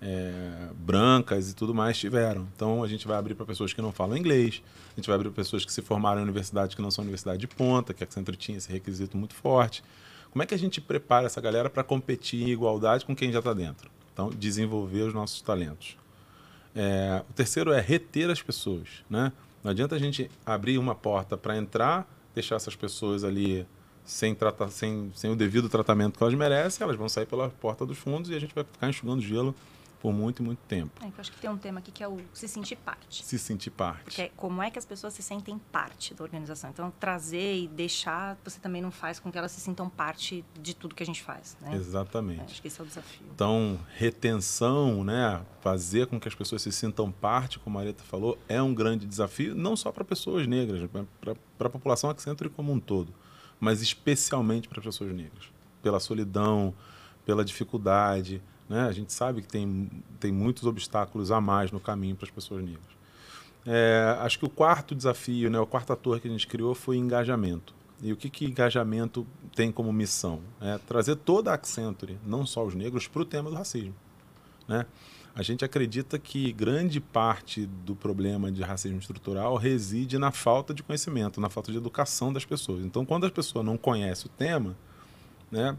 [0.00, 2.46] é, brancas e tudo mais tiveram.
[2.54, 5.30] Então a gente vai abrir para pessoas que não falam inglês, a gente vai abrir
[5.30, 8.06] para pessoas que se formaram em universidades que não são universidade de ponta, que a
[8.06, 9.82] Accenture tinha esse requisito muito forte.
[10.30, 13.40] Como é que a gente prepara essa galera para competir em igualdade com quem já
[13.40, 13.90] está dentro?
[14.12, 15.96] Então, desenvolver os nossos talentos.
[16.76, 19.02] É, o terceiro é reter as pessoas.
[19.08, 19.32] Né?
[19.64, 23.66] Não adianta a gente abrir uma porta para entrar, deixar essas pessoas ali
[24.04, 27.84] sem, tratar, sem, sem o devido tratamento que elas merecem, elas vão sair pela porta
[27.84, 29.54] dos fundos e a gente vai ficar enxugando gelo
[30.00, 30.92] por muito muito tempo.
[31.02, 33.24] É, eu acho que tem um tema aqui que é o se sentir parte.
[33.24, 34.16] Se sentir parte.
[34.16, 36.70] Que é como é que as pessoas se sentem parte da organização.
[36.70, 40.74] Então, trazer e deixar, você também não faz com que elas se sintam parte de
[40.74, 41.56] tudo que a gente faz.
[41.60, 41.74] Né?
[41.74, 42.40] Exatamente.
[42.40, 43.26] É, acho que esse é o desafio.
[43.34, 48.38] Então, retenção, né, fazer com que as pessoas se sintam parte, como a Areta falou,
[48.48, 50.88] é um grande desafio, não só para pessoas negras,
[51.58, 53.12] para a população Accenture como um todo,
[53.58, 55.50] mas especialmente para pessoas negras.
[55.82, 56.74] Pela solidão,
[57.24, 58.82] pela dificuldade, né?
[58.82, 62.64] A gente sabe que tem, tem muitos obstáculos a mais no caminho para as pessoas
[62.64, 62.96] negras.
[63.64, 66.96] É, acho que o quarto desafio, né, o quarto ator que a gente criou foi
[66.96, 67.74] engajamento.
[68.02, 70.40] E o que, que engajamento tem como missão?
[70.60, 73.94] É trazer toda a Accenture, não só os negros, para o tema do racismo.
[74.68, 74.86] Né?
[75.34, 80.82] A gente acredita que grande parte do problema de racismo estrutural reside na falta de
[80.82, 82.84] conhecimento, na falta de educação das pessoas.
[82.84, 84.76] Então, quando a pessoa não conhece o tema,
[85.50, 85.76] né,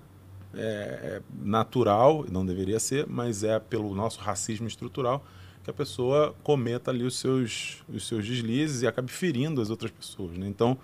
[0.53, 5.23] é, é natural, não deveria ser, mas é pelo nosso racismo estrutural
[5.67, 9.91] que a pessoa cometa ali os seus, os seus deslizes e acabe ferindo as outras
[9.91, 10.37] pessoas.
[10.37, 10.47] Né?
[10.47, 10.77] Então,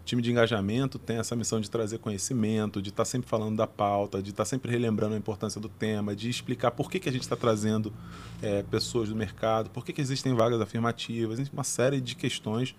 [0.00, 3.56] o time de engajamento tem essa missão de trazer conhecimento, de estar tá sempre falando
[3.56, 6.98] da pauta, de estar tá sempre relembrando a importância do tema, de explicar por que,
[6.98, 7.92] que a gente está trazendo
[8.40, 12.74] é, pessoas do mercado, por que, que existem vagas afirmativas, uma série de questões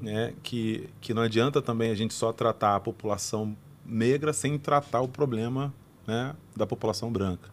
[0.00, 3.56] né, que, que não adianta também a gente só tratar a população
[3.88, 5.72] negra sem tratar o problema
[6.06, 7.48] né, da população branca.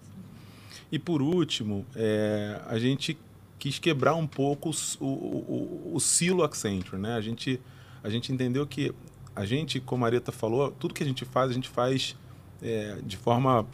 [0.91, 3.17] E por último, é, a gente
[3.58, 7.02] quis quebrar um pouco o, o, o, silo Accenture.
[7.02, 7.15] Né?
[7.15, 7.60] A, gente,
[8.04, 8.93] a gente entendeu que
[9.36, 12.15] a gente, como a Areta falou, tudo que a gente faz, a gente faz
[12.62, 13.65] é, de forma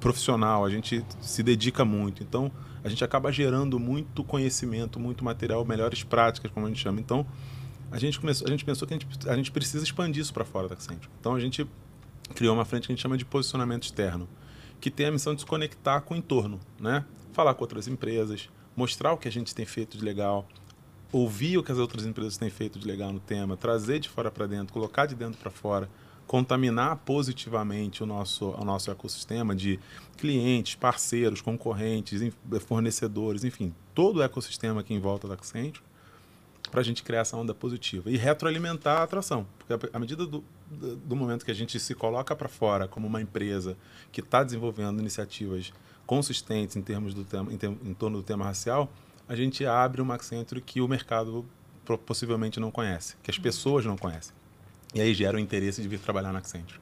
[0.00, 2.22] profissional, a gente se dedica muito.
[2.22, 2.50] Então,
[2.82, 7.00] a gente acaba gerando muito conhecimento, muito material, melhores práticas, como a gente chama.
[7.00, 7.26] Então,
[7.90, 10.44] a gente, começou, a gente pensou que a gente, a gente precisa expandir isso para
[10.44, 11.08] fora da Accenture.
[11.20, 11.66] Então, a gente
[12.34, 14.28] criou uma frente que a gente chama de posicionamento externo,
[14.80, 17.04] que tem a missão de se conectar com o entorno, né?
[17.32, 20.46] Falar com outras empresas, mostrar o que a gente tem feito de legal,
[21.10, 24.30] ouvir o que as outras empresas têm feito de legal no tema, trazer de fora
[24.30, 25.88] para dentro, colocar de dentro para fora,
[26.26, 29.80] contaminar positivamente o nosso, o nosso ecossistema de
[30.18, 32.20] clientes, parceiros, concorrentes,
[32.66, 35.87] fornecedores, enfim, todo o ecossistema aqui em volta da Accenture,
[36.70, 39.46] para a gente criar essa onda positiva e retroalimentar a atração.
[39.58, 43.20] Porque à medida do, do momento que a gente se coloca para fora como uma
[43.20, 43.76] empresa
[44.12, 45.72] que está desenvolvendo iniciativas
[46.06, 47.58] consistentes em termos do tema, em,
[47.90, 48.90] em, torno do tema racial,
[49.28, 51.44] a gente abre uma Accenture que o mercado
[52.06, 54.34] possivelmente não conhece, que as pessoas não conhecem.
[54.94, 56.80] E aí gera o interesse de vir trabalhar na Accenture.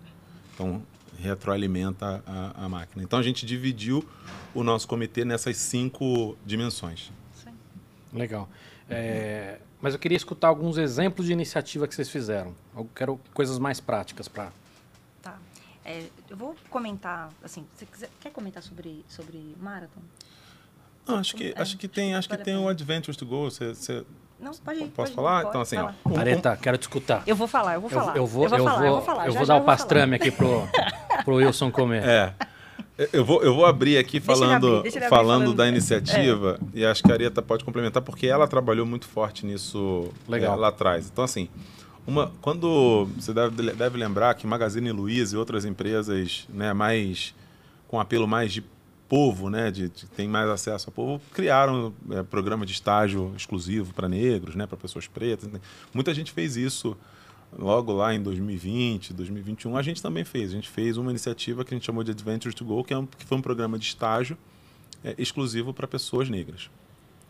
[0.54, 0.82] Então,
[1.18, 3.02] retroalimenta a, a máquina.
[3.02, 4.06] Então, a gente dividiu
[4.54, 7.10] o nosso comitê nessas cinco dimensões.
[7.34, 7.50] Sim.
[8.12, 8.48] Legal.
[8.88, 12.54] É, mas eu queria escutar alguns exemplos de iniciativa que vocês fizeram.
[12.76, 14.50] Eu quero coisas mais práticas para.
[15.22, 15.38] Tá.
[15.84, 20.00] É, eu vou comentar, assim, você quiser, quer comentar sobre, sobre Marathon?
[21.06, 23.50] Não, acho que, é, acho que tem, acho que tem o Adventures to Go.
[23.50, 24.04] Você, você
[24.40, 24.88] não, pode ir.
[24.88, 25.44] Posso pode falar?
[25.44, 25.92] Ir, então, assim, ó.
[26.04, 27.22] Um, Areta, quero te escutar.
[27.26, 28.16] Eu vou falar, eu vou falar.
[28.16, 29.26] Eu, eu vou, eu vou, falar, eu vou, eu vou, falar.
[29.26, 30.28] Eu já, vou já dar o pastrame falar.
[30.28, 32.04] aqui pro, pro Wilson comer.
[32.04, 32.34] É.
[33.12, 36.78] Eu vou, eu vou abrir aqui falando, abrir, falando, falando, da iniciativa é.
[36.78, 40.54] e acho que a Arieta pode complementar porque ela trabalhou muito forte nisso Legal.
[40.54, 41.10] É, lá atrás.
[41.12, 41.50] Então, assim,
[42.06, 47.34] uma, quando você deve, deve lembrar que Magazine Luiza e outras empresas né, mais
[47.86, 48.64] com apelo mais de
[49.08, 53.92] povo, né, de, de tem mais acesso ao povo, criaram é, programa de estágio exclusivo
[53.92, 55.50] para negros, né, para pessoas pretas.
[55.92, 56.96] Muita gente fez isso
[57.56, 60.50] logo lá em 2020, 2021, a gente também fez.
[60.50, 62.98] A gente fez uma iniciativa que a gente chamou de Adventures to Go, que, é
[62.98, 64.36] um, que foi um programa de estágio
[65.04, 66.70] é, exclusivo para pessoas negras.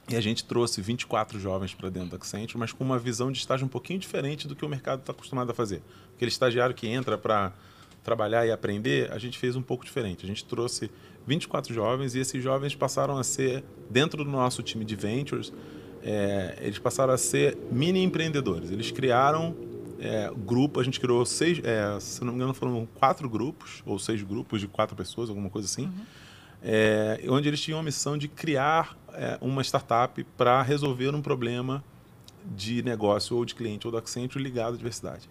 [0.08, 3.38] E a gente trouxe 24 jovens para dentro da Accenture, mas com uma visão de
[3.38, 5.82] estágio um pouquinho diferente do que o mercado está acostumado a fazer.
[6.14, 7.52] Aquele estagiário que entra para
[8.04, 10.24] trabalhar e aprender, a gente fez um pouco diferente.
[10.24, 10.88] A gente trouxe
[11.26, 15.52] 24 jovens e esses jovens passaram a ser, dentro do nosso time de Ventures,
[16.04, 18.70] é, eles passaram a ser mini empreendedores.
[18.70, 19.56] Eles criaram
[20.00, 23.98] é, grupo, a gente criou seis, é, se não me engano, foram quatro grupos, ou
[23.98, 26.04] seis grupos de quatro pessoas, alguma coisa assim, uhum.
[26.62, 31.82] é, onde eles tinham a missão de criar é, uma startup para resolver um problema
[32.54, 35.28] de negócio ou de cliente ou do Accenture ligado à diversidade.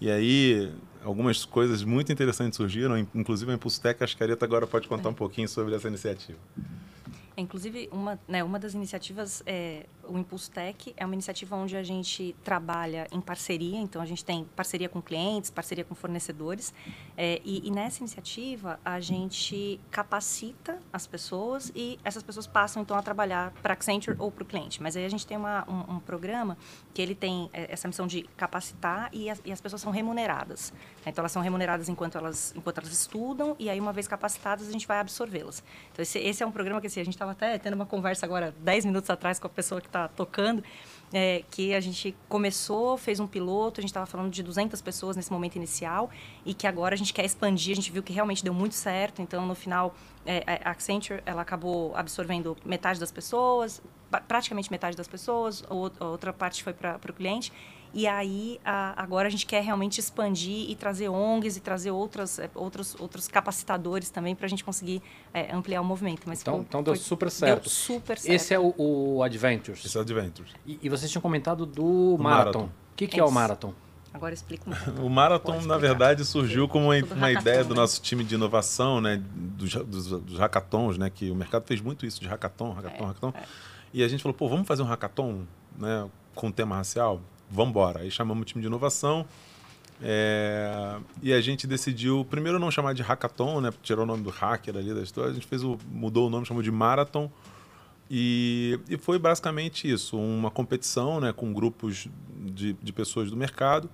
[0.00, 0.72] E aí,
[1.04, 4.88] algumas coisas muito interessantes surgiram, inclusive a Impulso Tech, acho que a Areta agora pode
[4.88, 6.38] contar um pouquinho sobre essa iniciativa.
[7.36, 11.82] Inclusive, uma, né, uma das iniciativas é, o Impulso Tech é uma iniciativa onde a
[11.82, 16.72] gente trabalha em parceria, então a gente tem parceria com clientes, parceria com fornecedores,
[17.16, 22.96] é, e, e, nessa iniciativa a gente capacita as pessoas e essas pessoas passam então
[22.96, 24.82] a trabalhar para a Accenture ou para o cliente.
[24.82, 26.56] Mas aí a gente tem uma, um, um, programa
[26.92, 30.72] que ele tem é, essa missão de capacitar e as, e as pessoas são remuneradas.
[31.06, 34.72] Então elas são remuneradas enquanto elas, enquanto elas estudam e aí uma vez capacitadas a
[34.72, 35.62] gente vai absorvê-las.
[35.92, 38.26] Então esse, esse é um programa que assim, a gente estava até tendo uma conversa
[38.26, 40.62] agora 10 minutos atrás com a pessoa que está tocando,
[41.12, 45.16] é, que a gente começou, fez um piloto, a gente estava falando de 200 pessoas
[45.16, 46.10] nesse momento inicial
[46.44, 49.22] e que agora a gente quer expandir, a gente viu que realmente deu muito certo,
[49.22, 49.94] então no final
[50.26, 53.80] é, a Accenture ela acabou absorvendo metade das pessoas,
[54.26, 57.52] praticamente metade das pessoas, outra parte foi para o cliente
[57.94, 62.40] e aí, a, agora a gente quer realmente expandir e trazer ONGs e trazer outras,
[62.40, 65.00] é, outros, outros capacitadores também para a gente conseguir
[65.32, 66.22] é, ampliar o movimento.
[66.26, 67.62] Mas então, foi, então deu foi, super certo.
[67.62, 68.34] Deu super certo.
[68.34, 69.84] Esse é o, o Adventures.
[69.84, 70.50] Esse é o Adventures.
[70.66, 72.64] E, e vocês tinham comentado do, Marathon.
[72.64, 73.72] O que, que é, é o Marathon?
[74.12, 77.80] Agora explica um O Marathon, na verdade, surgiu como uma, uma ideia do né?
[77.80, 79.22] nosso time de inovação, né?
[79.34, 81.10] Dos, dos, dos, hackathons, né?
[81.10, 83.32] Que o mercado fez muito isso de hackathon, hackathon, é, hackathon.
[83.36, 83.42] É.
[83.92, 85.42] E a gente falou, pô, vamos fazer um hackathon,
[85.78, 86.08] né?
[86.34, 87.20] Com tema racial?
[87.54, 88.00] Vamos embora.
[88.00, 89.26] Aí chamamos o time de inovação
[90.02, 93.72] é, e a gente decidiu, primeiro não chamar de hackathon, né?
[93.82, 95.30] Tirou o nome do hacker ali da história.
[95.30, 97.30] A gente fez o, mudou o nome, chamou de marathon.
[98.10, 102.06] E, e foi basicamente isso, uma competição né, com grupos
[102.38, 103.88] de, de pessoas do mercado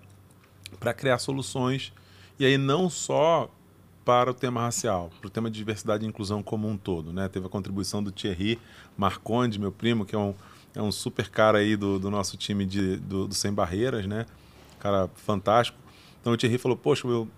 [0.81, 1.93] para criar soluções.
[2.39, 3.49] E aí não só
[4.05, 7.13] para o tema racial, para o tema de diversidade e inclusão como um todo.
[7.13, 7.29] Né?
[7.29, 8.59] Teve a contribuição do Thierry
[8.97, 10.35] Marconde, meu primo, que é um
[10.75, 14.27] é um super cara aí do, do nosso time de, do, do, Sem Barreiras, né?
[14.79, 15.79] Cara fantástico.
[16.21, 17.29] Então o Thierry falou, poxa, meu,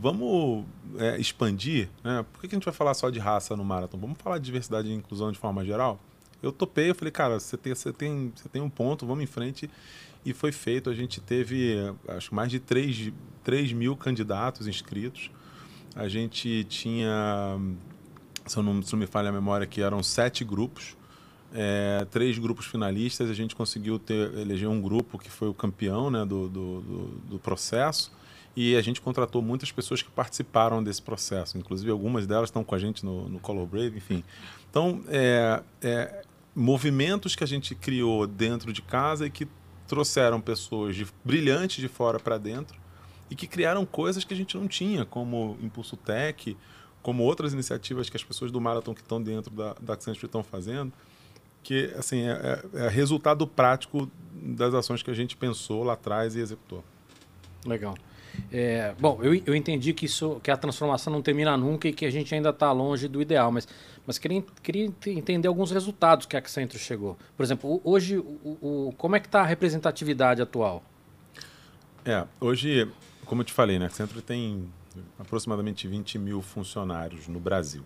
[0.00, 0.64] vamos
[0.98, 2.24] é, expandir, né?
[2.32, 3.98] Por que, que a gente vai falar só de raça no Marathon?
[3.98, 6.00] Vamos falar de diversidade e inclusão de forma geral?
[6.42, 9.26] Eu topei, eu falei, cara, você tem, você tem, você tem um ponto, vamos em
[9.26, 9.70] frente.
[10.24, 11.76] E foi feito, a gente teve,
[12.08, 13.12] acho mais de 3,
[13.44, 15.30] 3 mil candidatos inscritos.
[15.94, 17.58] A gente tinha,
[18.46, 20.96] se não, se não me falha a memória, que eram sete grupos
[21.52, 26.10] é, três grupos finalistas, a gente conseguiu ter, eleger um grupo que foi o campeão
[26.10, 28.12] né, do, do, do, do processo
[28.56, 32.74] e a gente contratou muitas pessoas que participaram desse processo, inclusive algumas delas estão com
[32.74, 34.24] a gente no, no Color Brave, enfim.
[34.68, 39.46] Então, é, é, movimentos que a gente criou dentro de casa e que
[39.86, 42.78] trouxeram pessoas de, brilhantes de fora para dentro
[43.28, 46.56] e que criaram coisas que a gente não tinha, como Impulso Tech,
[47.02, 50.42] como outras iniciativas que as pessoas do Marathon que estão dentro da, da Accenture estão
[50.42, 50.92] fazendo
[51.62, 56.34] que assim é, é, é, resultado prático das ações que a gente pensou lá atrás
[56.34, 56.82] e executou.
[57.66, 57.94] Legal.
[58.50, 62.06] É, bom, eu, eu entendi que isso, que a transformação não termina nunca e que
[62.06, 63.68] a gente ainda está longe do ideal, mas,
[64.06, 67.18] mas queria, queria entender alguns resultados que a Accenture chegou.
[67.36, 68.56] Por exemplo, hoje, o,
[68.88, 70.82] o como é que está a representatividade atual?
[72.04, 72.88] É, hoje,
[73.26, 74.68] como eu te falei, né, a Accenture tem
[75.18, 77.82] aproximadamente 20 mil funcionários no Brasil.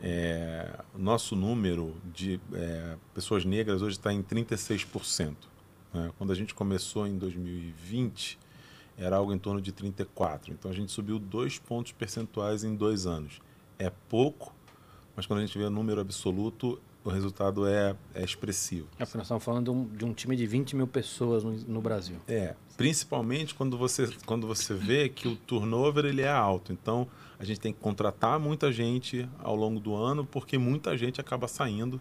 [0.00, 5.34] É, nosso número de é, pessoas negras hoje está em 36%.
[5.92, 6.12] Né?
[6.18, 8.38] Quando a gente começou em 2020,
[8.98, 10.48] era algo em torno de 34%.
[10.48, 13.40] Então a gente subiu dois pontos percentuais em dois anos.
[13.78, 14.54] É pouco,
[15.16, 18.88] mas quando a gente vê o número absoluto, o resultado é, é expressivo.
[18.98, 21.52] É porque nós estamos falando de um, de um, time de 20 mil pessoas no,
[21.52, 22.16] no, Brasil.
[22.26, 26.72] É, principalmente quando você, quando você vê que o turnover ele é alto.
[26.72, 27.06] Então,
[27.38, 31.46] a gente tem que contratar muita gente ao longo do ano, porque muita gente acaba
[31.46, 32.00] saindo.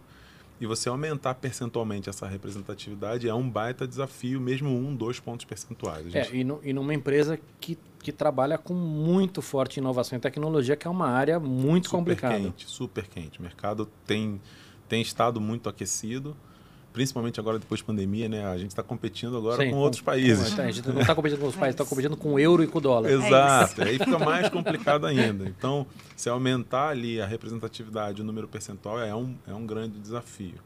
[0.62, 6.06] E você aumentar percentualmente essa representatividade é um baita desafio, mesmo um, dois pontos percentuais.
[6.06, 6.16] Gente...
[6.16, 10.78] É, e, no, e numa empresa que, que trabalha com muito forte inovação e tecnologia,
[10.78, 12.36] que é uma área muito super complicada.
[12.36, 13.40] Super quente, super quente.
[13.40, 14.40] O mercado tem
[14.94, 16.38] tem estado muito aquecido,
[16.94, 18.46] principalmente agora depois da pandemia, né?
[18.46, 20.54] A gente está competindo agora Sim, com, com, outros países.
[20.54, 22.68] Com, a gente não está competindo com os países, está competindo com o euro e
[22.68, 23.10] com o dólar.
[23.10, 25.46] Exato, é aí fica mais complicado ainda.
[25.46, 30.60] Então, se aumentar ali a representatividade, o número percentual, é um, é um grande desafio.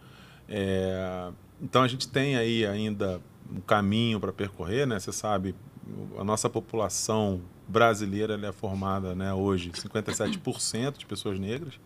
[0.50, 1.30] É,
[1.62, 5.00] então, a gente tem aí ainda um caminho para percorrer, né?
[5.00, 5.56] Você sabe,
[6.20, 11.80] a nossa população brasileira é formada né, hoje 57% de pessoas negras.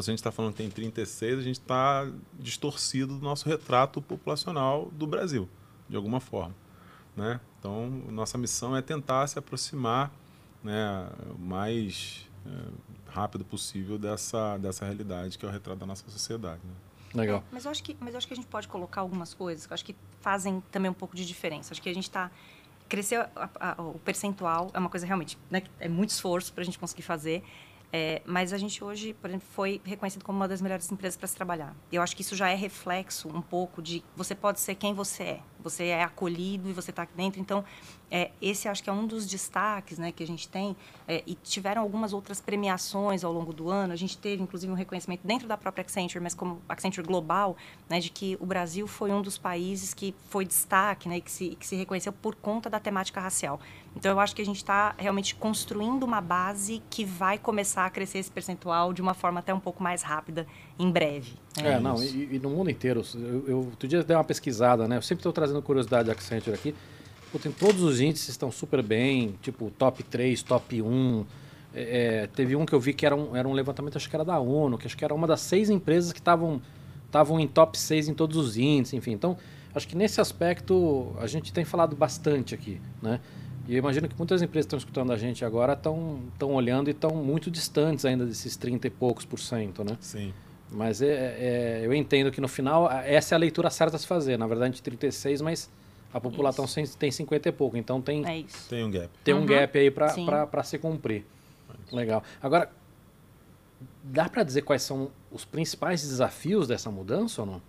[0.00, 3.46] Então, se a gente está falando que tem 36, a gente está distorcido do nosso
[3.46, 5.46] retrato populacional do Brasil,
[5.90, 6.54] de alguma forma.
[7.14, 7.38] Né?
[7.58, 10.10] Então, nossa missão é tentar se aproximar
[10.64, 11.06] né,
[11.38, 12.50] o mais é,
[13.10, 16.62] rápido possível dessa, dessa realidade que é o retrato da nossa sociedade.
[16.64, 16.72] Né?
[17.12, 17.40] Legal.
[17.40, 19.66] É, mas, eu acho que, mas eu acho que a gente pode colocar algumas coisas
[19.66, 21.74] que eu acho que fazem também um pouco de diferença.
[21.74, 22.30] Acho que a gente está
[22.88, 26.64] crescer a, a, o percentual é uma coisa realmente né, é muito esforço para a
[26.64, 27.44] gente conseguir fazer
[27.92, 31.26] É, mas a gente hoje, por exemplo, foi reconhecido como uma das melhores empresas para
[31.26, 31.74] se trabalhar.
[31.90, 35.22] Eu acho que isso já é reflexo um pouco de você pode ser quem você
[35.22, 35.40] é.
[35.58, 37.40] Você é acolhido e você está aqui dentro.
[37.40, 37.64] Então,
[38.10, 40.76] é, esse acho que é um dos destaques né, que a gente tem.
[41.06, 43.92] É, e tiveram algumas outras premiações ao longo do ano.
[43.92, 47.56] A gente teve, inclusive, um reconhecimento dentro da própria Accenture, mas como Accenture Global,
[47.88, 51.30] né, de que o Brasil foi um dos países que foi destaque né, e que
[51.30, 53.60] se, que se reconheceu por conta da temática racial.
[53.94, 57.90] Então, eu acho que a gente está realmente construindo uma base que vai começar a
[57.90, 60.46] crescer esse percentual de uma forma até um pouco mais rápida
[60.78, 61.34] em breve.
[61.56, 61.74] Né?
[61.74, 63.02] É, não, e, e, no mundo inteiro.
[63.14, 64.96] Eu, eu outro dia dei uma pesquisada, né?
[64.96, 66.74] Eu sempre estou trazendo curiosidade da Accenture aqui.
[67.32, 71.24] Puta, todos os índices estão super bem, tipo top 3, top 1.
[71.72, 74.16] É, é, teve um que eu vi que era um, era um levantamento, acho que
[74.16, 76.60] era da ONU, que acho que era uma das seis empresas que estavam
[77.06, 79.12] estavam em top 6 em todos os índices, enfim.
[79.12, 79.36] Então,
[79.74, 83.20] acho que nesse aspecto a gente tem falado bastante aqui, né?
[83.68, 86.92] E eu imagino que muitas empresas que estão escutando a gente agora estão olhando e
[86.92, 89.96] estão muito distantes ainda desses 30 e poucos por cento, né?
[90.00, 90.32] Sim.
[90.72, 94.06] Mas é, é, eu entendo que no final essa é a leitura certa a se
[94.06, 94.38] fazer.
[94.38, 95.68] Na verdade, 36, mas
[96.12, 96.96] a população isso.
[96.96, 97.76] tem 50 e pouco.
[97.76, 99.10] Então tem, é tem um gap.
[99.22, 99.42] Tem uhum.
[99.42, 101.24] um gap aí para se cumprir.
[101.92, 102.22] Legal.
[102.42, 102.70] Agora,
[104.02, 107.62] dá para dizer quais são os principais desafios dessa mudança ou não?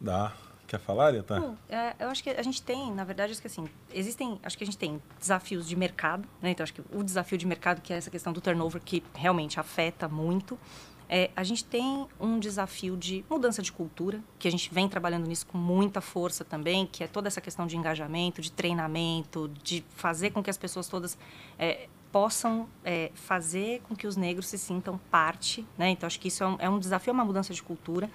[0.00, 0.32] Dá.
[0.66, 1.14] Quer falar?
[1.14, 4.58] Hum, é, eu acho que a gente tem, na verdade, acho que assim, existem, acho
[4.58, 6.50] que a gente tem desafios de mercado, né?
[6.50, 9.60] Então, acho que o desafio de mercado, que é essa questão do turnover, que realmente
[9.60, 10.58] afeta muito.
[11.08, 15.26] É, a gente tem um desafio de mudança de cultura, que a gente vem trabalhando
[15.26, 19.84] nisso com muita força também, que é toda essa questão de engajamento, de treinamento, de
[19.94, 21.16] fazer com que as pessoas todas
[21.58, 25.66] é, possam é, fazer com que os negros se sintam parte.
[25.76, 25.90] Né?
[25.90, 28.10] Então, acho que isso é um, é um desafio, é uma mudança de cultura.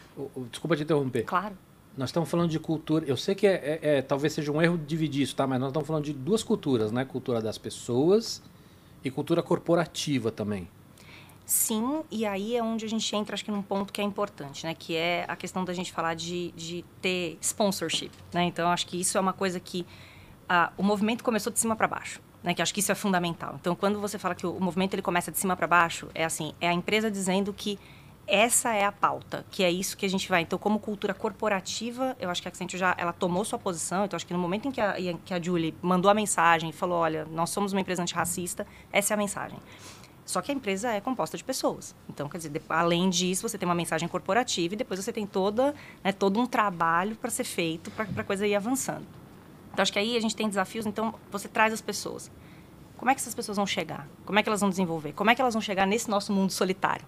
[0.50, 1.24] Desculpa te interromper.
[1.24, 1.58] Claro.
[1.96, 3.06] Nós estamos falando de cultura.
[3.06, 5.46] Eu sei que é, é, é, talvez seja um erro dividir isso, tá?
[5.46, 7.04] Mas nós estamos falando de duas culturas, né?
[7.04, 8.42] Cultura das pessoas
[9.04, 10.68] e cultura corporativa também.
[11.52, 14.66] Sim, e aí é onde a gente entra, acho que num ponto que é importante,
[14.66, 14.74] né?
[14.74, 18.44] Que é a questão da gente falar de, de ter sponsorship, né?
[18.46, 19.86] Então, acho que isso é uma coisa que
[20.78, 22.22] o movimento começou de cima para baixo.
[22.42, 23.58] Né, que acho que isso é fundamental.
[23.60, 26.24] Então, quando você fala que o, o movimento ele começa de cima para baixo, é
[26.24, 27.78] assim, é a empresa dizendo que
[28.26, 30.44] essa é a pauta, que é isso que a gente vai.
[30.44, 34.06] Então, como cultura corporativa, eu acho que a Accenture já ela tomou sua posição.
[34.06, 36.74] Então, acho que no momento em que a, que a Julie mandou a mensagem e
[36.74, 39.60] falou, olha, nós somos uma empresa antirracista, essa é a mensagem.
[40.32, 41.94] Só que a empresa é composta de pessoas.
[42.08, 45.76] Então, quer dizer, além disso, você tem uma mensagem corporativa e depois você tem toda,
[46.02, 49.06] né, todo um trabalho para ser feito para a coisa ir avançando.
[49.74, 50.86] Então, acho que aí a gente tem desafios.
[50.86, 52.32] Então, você traz as pessoas.
[52.96, 54.08] Como é que essas pessoas vão chegar?
[54.26, 55.12] Como é que elas vão desenvolver?
[55.12, 57.06] Como é que elas vão chegar nesse nosso mundo solitário?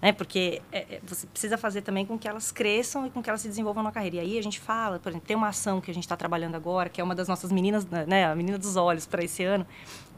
[0.00, 0.12] né?
[0.12, 3.40] Porque é, é, você precisa fazer também com que elas cresçam e com que elas
[3.40, 4.16] se desenvolvam na carreira.
[4.16, 6.54] E aí a gente fala, por exemplo, tem uma ação que a gente está trabalhando
[6.54, 9.66] agora, que é uma das nossas meninas, né, a menina dos olhos para esse ano,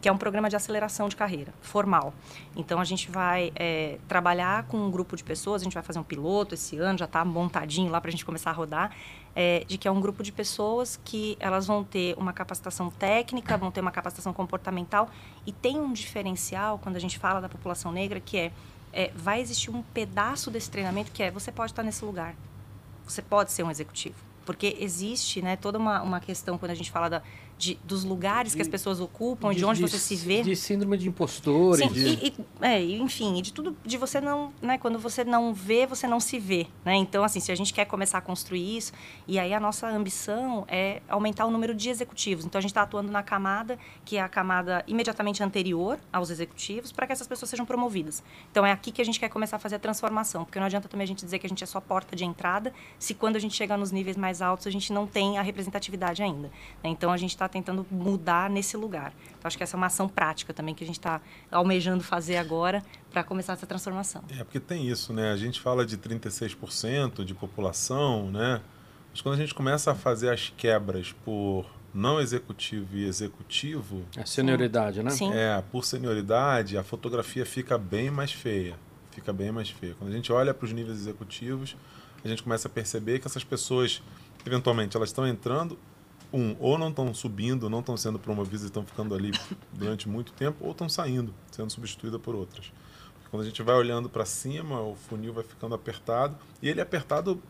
[0.01, 2.15] que é um programa de aceleração de carreira formal.
[2.57, 5.99] Então a gente vai é, trabalhar com um grupo de pessoas, a gente vai fazer
[5.99, 8.95] um piloto esse ano, já está montadinho lá para a gente começar a rodar,
[9.35, 13.57] é, de que é um grupo de pessoas que elas vão ter uma capacitação técnica,
[13.57, 15.09] vão ter uma capacitação comportamental
[15.47, 18.53] e tem um diferencial quando a gente fala da população negra que é
[18.93, 22.35] é, vai existir um pedaço desse treinamento que é você pode estar nesse lugar.
[23.05, 24.17] Você pode ser um executivo.
[24.45, 27.23] Porque existe né, toda uma, uma questão quando a gente fala da,
[27.59, 30.43] de, dos lugares que as pessoas ocupam, de, de onde de, você se vê.
[30.43, 31.77] De síndrome de impostor.
[31.77, 32.09] Sim, de...
[32.09, 36.07] E, e, é, enfim, de tudo, de você não, né, quando você não vê, você
[36.07, 36.95] não se vê, né?
[36.95, 38.93] Então, assim, se a gente quer começar a construir isso,
[39.27, 42.45] e aí a nossa ambição é aumentar o número de executivos.
[42.45, 46.93] Então, a gente está atuando na camada, que é a camada imediatamente anterior aos executivos,
[46.93, 48.23] para que essas pessoas sejam promovidas.
[48.53, 50.89] Então, é aqui que a gente quer começar a fazer a transformação, porque não adianta
[50.89, 53.41] também a gente dizer que a gente é só porta de entrada, se quando a
[53.41, 56.49] gente chegar nos níveis mais altos, a gente não tem a representatividade ainda.
[56.83, 56.91] Né?
[56.91, 59.13] Então, a gente está tentando mudar nesse lugar.
[59.31, 62.37] Então, acho que essa é uma ação prática também que a gente está almejando fazer
[62.37, 64.23] agora para começar essa transformação.
[64.31, 65.33] É, porque tem isso, né?
[65.33, 68.61] A gente fala de 36% de população, né?
[69.11, 74.05] Mas quando a gente começa a fazer as quebras por não executivo e executivo.
[74.17, 75.11] É senioridade, né?
[75.11, 75.33] Sim.
[75.33, 78.77] É, por senioridade, a fotografia fica bem mais feia.
[79.11, 79.95] Fica bem mais feia.
[79.99, 81.77] Quando a gente olha para os níveis executivos,
[82.25, 84.03] a gente começa a perceber que essas pessoas,
[84.47, 85.79] eventualmente, elas estão entrando
[86.33, 89.33] um, ou não estão subindo, não estão sendo promovidas e estão ficando ali
[89.73, 92.73] durante muito tempo, ou estão saindo, sendo substituídas por outras.
[93.31, 96.83] Quando a gente vai olhando para cima, o funil vai ficando apertado, e ele é
[96.83, 97.43] apertado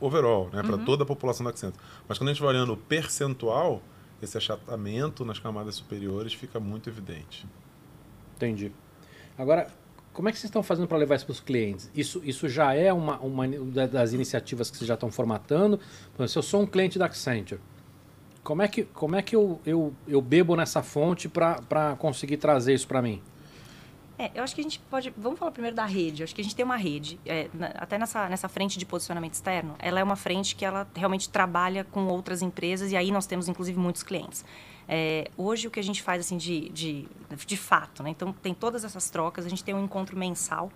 [0.00, 0.84] overall, né, para uhum.
[0.84, 1.80] toda a população da Accenture.
[2.08, 3.82] Mas quando a gente vai olhando o percentual,
[4.22, 7.46] esse achatamento nas camadas superiores fica muito evidente.
[8.36, 8.72] Entendi.
[9.36, 9.70] Agora,
[10.12, 11.90] como é que vocês estão fazendo para levar isso para os clientes?
[11.94, 13.46] Isso, isso já é uma, uma
[13.86, 15.78] das iniciativas que vocês já estão formatando?
[15.78, 17.60] Por exemplo, se eu sou um cliente da Accenture,
[18.42, 22.74] como é que, como é que eu, eu, eu bebo nessa fonte para conseguir trazer
[22.74, 23.22] isso para mim?
[24.18, 25.10] É, eu acho que a gente pode.
[25.16, 26.20] Vamos falar primeiro da rede.
[26.20, 28.84] Eu acho que a gente tem uma rede, é, na, até nessa, nessa frente de
[28.84, 33.10] posicionamento externo, ela é uma frente que ela realmente trabalha com outras empresas e aí
[33.10, 34.44] nós temos inclusive muitos clientes.
[34.86, 37.08] É, hoje o que a gente faz assim de, de,
[37.46, 38.10] de fato, né?
[38.10, 40.70] Então tem todas essas trocas, a gente tem um encontro mensal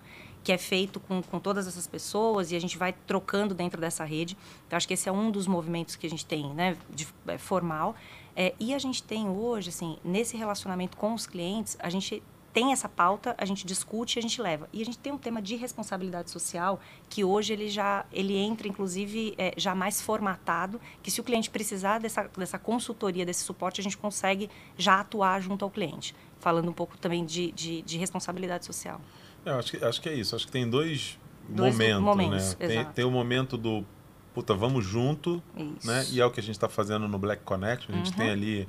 [0.45, 4.05] que é feito com, com todas essas pessoas e a gente vai trocando dentro dessa
[4.05, 4.37] rede.
[4.67, 7.35] Então acho que esse é um dos movimentos que a gente tem, né, de, é,
[7.39, 7.95] formal.
[8.35, 12.21] É, e a gente tem hoje, assim, nesse relacionamento com os clientes, a gente
[12.53, 14.69] tem essa pauta, a gente discute a gente leva.
[14.71, 16.79] E a gente tem um tema de responsabilidade social
[17.09, 21.49] que hoje ele já ele entra, inclusive, é, já mais formatado, que se o cliente
[21.49, 26.15] precisar dessa, dessa consultoria, desse suporte, a gente consegue já atuar junto ao cliente.
[26.39, 29.01] Falando um pouco também de, de, de responsabilidade social.
[29.45, 30.35] É, eu acho que, acho que é isso.
[30.35, 31.17] Acho que tem dois,
[31.47, 32.67] dois momentos, momentos, né?
[32.67, 33.85] Tem, tem o momento do,
[34.33, 35.87] puta, vamos junto, isso.
[35.87, 36.05] né?
[36.11, 37.89] E é o que a gente está fazendo no Black Connect.
[37.89, 38.17] A gente uhum.
[38.17, 38.67] tem ali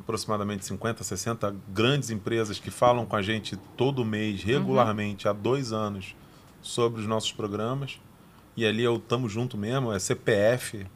[0.00, 4.46] aproximadamente 50, 60 grandes empresas que falam com a gente todo mês, uhum.
[4.46, 5.30] regularmente, uhum.
[5.30, 6.16] há dois anos,
[6.62, 8.00] sobre os nossos programas.
[8.56, 10.86] E ali eu tamo junto mesmo, é CPF,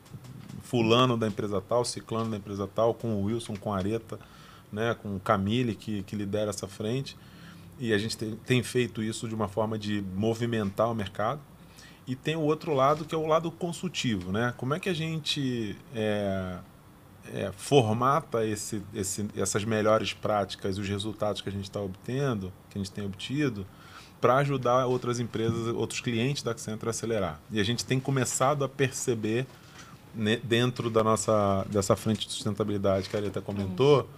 [0.62, 4.18] fulano da empresa tal, ciclano da empresa tal, com o Wilson, com a Areta,
[4.72, 7.18] né, com o Camille, que, que lidera essa frente.
[7.80, 11.40] E a gente tem, tem feito isso de uma forma de movimentar o mercado.
[12.06, 14.30] E tem o outro lado, que é o lado consultivo.
[14.30, 14.52] Né?
[14.58, 16.58] Como é que a gente é,
[17.32, 22.78] é, formata esse, esse, essas melhores práticas, os resultados que a gente está obtendo, que
[22.78, 23.66] a gente tem obtido,
[24.20, 27.40] para ajudar outras empresas, outros clientes da Accenture a acelerar.
[27.50, 29.46] E a gente tem começado a perceber
[30.14, 34.08] né, dentro da nossa dessa frente de sustentabilidade que a Areta comentou,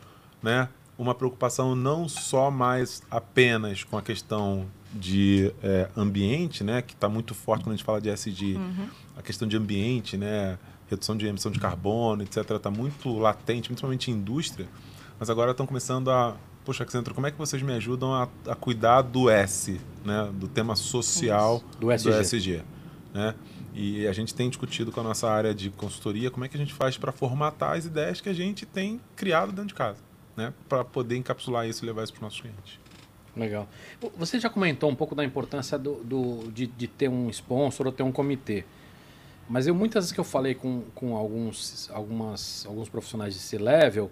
[0.43, 6.93] né, uma preocupação não só mais apenas com a questão de é, ambiente, né, que
[6.93, 8.88] está muito forte quando a gente fala de SG, uhum.
[9.16, 14.11] a questão de ambiente, né, redução de emissão de carbono, etc., está muito latente, principalmente
[14.11, 14.68] em indústria,
[15.18, 16.36] mas agora estão começando a.
[16.64, 20.30] Poxa, Accenture, como é que vocês me ajudam a, a cuidar do S, né?
[20.32, 22.11] do tema social do SG?
[22.11, 22.62] Do SG
[23.12, 23.34] né?
[23.74, 26.61] E a gente tem discutido com a nossa área de consultoria como é que a
[26.61, 29.99] gente faz para formatar as ideias que a gente tem criado dentro de casa,
[30.37, 30.53] né?
[30.68, 32.78] para poder encapsular isso e levar isso para os nossos clientes.
[33.37, 33.66] Legal.
[34.16, 37.93] Você já comentou um pouco da importância do, do de, de, ter um sponsor ou
[37.93, 38.64] ter um comitê.
[39.49, 44.11] Mas eu muitas vezes que eu falei com, com alguns, algumas, alguns profissionais de C-level,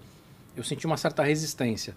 [0.56, 1.94] eu senti uma certa resistência.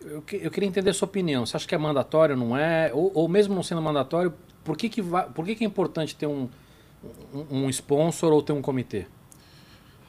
[0.00, 1.44] Eu, eu queria entender a sua opinião.
[1.44, 2.90] Você acha que é mandatório, não é?
[2.94, 4.32] Ou, ou mesmo não sendo mandatório,
[4.62, 6.48] por que, que, vai, por que, que é importante ter um,
[7.34, 9.06] um, um sponsor ou ter um comitê?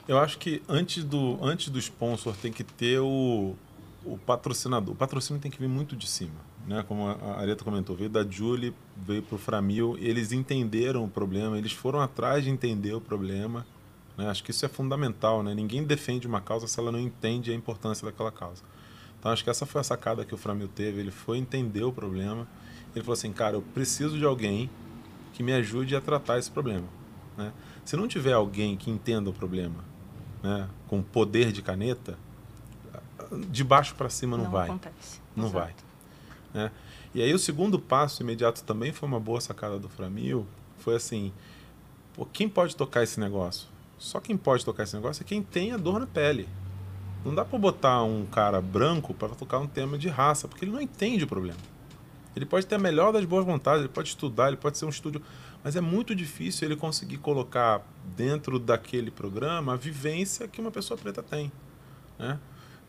[0.10, 3.56] Eu acho que antes do, antes do sponsor tem que ter o,
[4.04, 4.94] o patrocinador.
[4.94, 6.86] O patrocínio tem que vir muito de cima né?
[6.88, 11.58] Como a Areta comentou, veio da Julie, veio para o Framil, eles entenderam o problema,
[11.58, 13.66] eles foram atrás de entender o problema.
[14.16, 14.30] Né?
[14.30, 15.56] Acho que isso é fundamental, né?
[15.56, 18.64] Ninguém defende uma causa se ela não entende a importância daquela causa.
[19.20, 21.92] Então acho que essa foi a sacada que o Framil teve, ele foi entender o
[21.92, 22.48] problema.
[22.96, 24.70] Ele falou assim, cara, eu preciso de alguém
[25.34, 26.88] que me ajude a tratar esse problema.
[27.36, 27.52] Né?
[27.84, 29.84] Se não tiver alguém que entenda o problema,
[30.42, 32.18] né, com poder de caneta,
[33.50, 34.70] de baixo para cima não, não vai.
[34.70, 35.20] Acontece.
[35.36, 35.60] Não Exato.
[35.64, 35.76] vai.
[36.54, 36.72] Né?
[37.14, 40.46] E aí o segundo passo imediato também foi uma boa sacada do Framil,
[40.78, 41.34] foi assim,
[42.14, 43.68] pô, quem pode tocar esse negócio?
[43.98, 46.48] Só quem pode tocar esse negócio é quem tem a dor na pele.
[47.26, 50.72] Não dá para botar um cara branco para tocar um tema de raça, porque ele
[50.72, 51.58] não entende o problema.
[52.36, 54.90] Ele pode ter a melhor das boas vontades, ele pode estudar, ele pode ser um
[54.90, 55.22] estúdio,
[55.64, 57.82] mas é muito difícil ele conseguir colocar
[58.16, 61.52] dentro daquele programa a vivência que uma pessoa preta tem.
[62.18, 62.40] Né?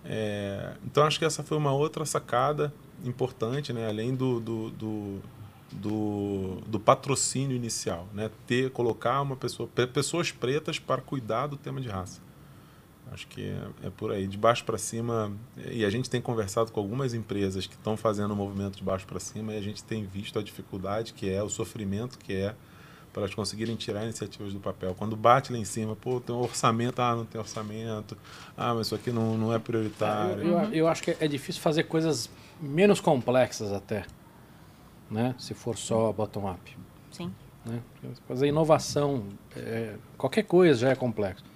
[0.04, 2.72] É, então acho que essa foi uma outra sacada
[3.04, 3.88] importante, né?
[3.88, 5.20] além do, do, do,
[5.72, 8.30] do, do patrocínio inicial, né?
[8.46, 12.20] ter colocar uma pessoa, pessoas pretas para cuidar do tema de raça.
[13.12, 15.32] Acho que é, é por aí, de baixo para cima.
[15.70, 19.06] E a gente tem conversado com algumas empresas que estão fazendo o movimento de baixo
[19.06, 22.54] para cima e a gente tem visto a dificuldade que é, o sofrimento que é
[23.12, 24.94] para elas conseguirem tirar iniciativas do papel.
[24.96, 28.16] Quando bate lá em cima, pô, tem um orçamento, ah, não tem orçamento,
[28.56, 30.42] ah, mas isso aqui não, não é prioritário.
[30.42, 32.30] Eu, eu, eu acho que é difícil fazer coisas
[32.60, 34.04] menos complexas até,
[35.10, 35.34] né?
[35.38, 36.76] Se for só bottom-up.
[37.10, 37.32] Sim.
[37.64, 37.80] Né?
[38.28, 39.24] Fazer inovação,
[39.56, 41.49] é, qualquer coisa já é complexo.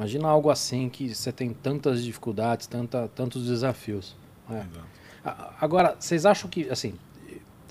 [0.00, 4.16] Imagina algo assim que você tem tantas dificuldades, tanta, tantos desafios.
[4.48, 4.66] Né?
[5.60, 6.94] Agora, vocês acham que, assim,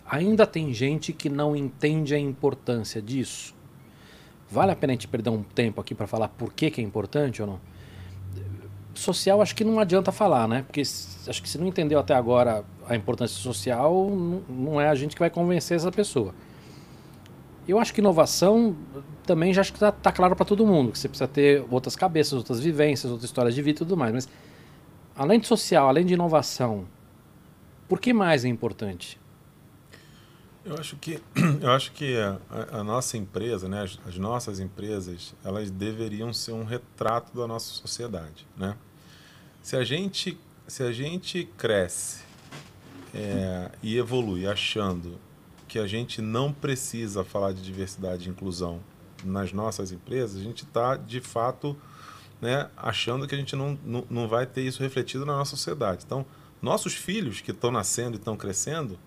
[0.05, 3.55] ainda tem gente que não entende a importância disso?
[4.47, 6.83] Vale a pena a gente perder um tempo aqui para falar por que, que é
[6.83, 7.59] importante ou não?
[8.93, 10.61] social acho que não adianta falar, né?
[10.61, 14.07] Porque acho que se não entendeu até agora a importância social,
[14.47, 16.35] não é a gente que vai convencer essa pessoa.
[17.69, 18.75] Eu acho que inovação
[19.25, 21.95] também já acho que está tá claro para todo mundo, que você precisa ter outras
[21.95, 24.11] cabeças, outras vivências, outras histórias de vida e tudo mais.
[24.11, 24.29] Mas
[25.15, 26.87] além de social, além de inovação,
[27.87, 29.19] Por que mais é importante?
[30.63, 31.19] Eu acho que,
[31.59, 32.37] eu acho que a,
[32.79, 37.73] a nossa empresa, né, as, as, nossas empresas, elas deveriam ser um retrato da nossa
[37.73, 38.45] sociedade.
[38.55, 38.75] Né?
[39.63, 42.21] Se, a gente, se a gente cresce
[43.13, 45.19] é, e evolui achando
[45.69, 48.81] que a gente não precisa falar de diversidade e inclusão
[49.23, 51.77] nas nossas empresas, a gente está, de fato,
[52.41, 56.03] né, achando que a gente não, não, não vai ter isso refletido na nossa sociedade.
[56.05, 56.25] Então,
[56.61, 58.97] nossos filhos que estão nascendo e estão crescendo,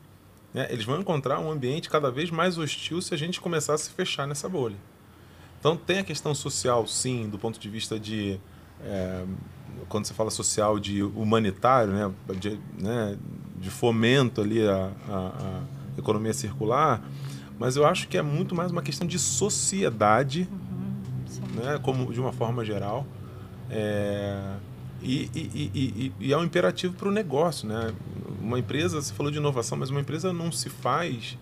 [0.54, 3.78] né, eles vão encontrar um ambiente cada vez mais hostil se a gente começar a
[3.78, 4.76] se fechar nessa bolha.
[5.58, 8.38] Então, tem a questão social, sim, do ponto de vista de.
[8.84, 9.24] É,
[9.88, 13.18] quando você fala social, de humanitário, né, de, né,
[13.56, 15.62] de fomento ali à, à, à
[15.96, 17.02] economia circular,
[17.58, 22.20] mas eu acho que é muito mais uma questão de sociedade, uhum, né, como de
[22.20, 23.06] uma forma geral.
[23.70, 24.56] É,
[25.02, 27.68] e, e, e, e, é um imperativo para o negócio.
[27.68, 27.92] Né?
[28.40, 31.36] Uma empresa, você falou de inovação, mas uma empresa não se faz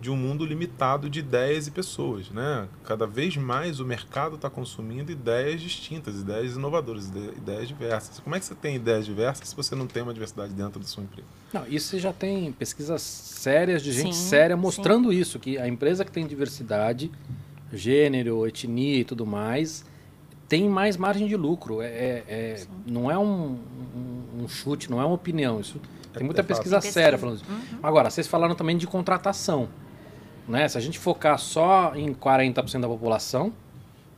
[0.00, 2.30] de um mundo limitado de ideias e pessoas.
[2.30, 2.68] Né?
[2.84, 8.20] Cada vez mais o mercado está consumindo ideias distintas, ideias inovadoras, ideias diversas.
[8.20, 10.86] Como é que você tem ideias diversas se você não tem uma diversidade dentro da
[10.86, 11.28] sua empresa?
[11.52, 15.18] Não, isso você já tem pesquisas sérias de gente sim, séria mostrando sim.
[15.18, 17.10] isso, que a empresa que tem diversidade,
[17.72, 19.84] gênero, etnia e tudo mais,
[20.48, 21.80] tem mais margem de lucro.
[21.80, 23.58] É, é, é não é um,
[23.96, 25.60] um, um, chute, não é uma opinião.
[25.60, 25.80] Isso
[26.12, 27.44] tem muita é pesquisa séria falando isso.
[27.50, 27.78] Uhum.
[27.82, 29.68] Agora, vocês falaram também de contratação.
[30.48, 30.68] Né?
[30.68, 33.52] Se a gente focar só em 40% da população,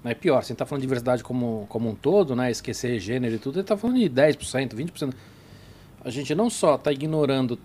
[0.04, 0.36] é pior.
[0.42, 2.50] Se a gente está falando de diversidade como, como um todo, né?
[2.50, 5.14] esquecer gênero e tudo, a gente está falando de 10%, 20%.
[6.04, 7.58] A gente não só está ignorando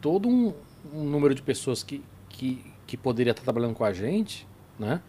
[0.00, 0.52] todo um,
[0.94, 4.46] um, número de pessoas que, que, que poderia estar tá trabalhando com a gente,
[4.78, 5.00] né?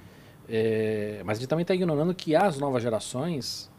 [0.49, 3.71] É, mas a gente também está ignorando que as novas gerações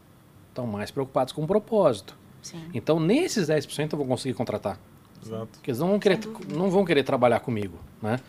[0.49, 2.17] estão mais preocupadas com o propósito.
[2.41, 2.61] Sim.
[2.73, 4.79] Então, nesses 10% eu vou conseguir contratar.
[5.23, 5.47] Exato.
[5.53, 7.77] Porque eles não vão querer, não vão querer trabalhar comigo.
[8.01, 8.19] Né?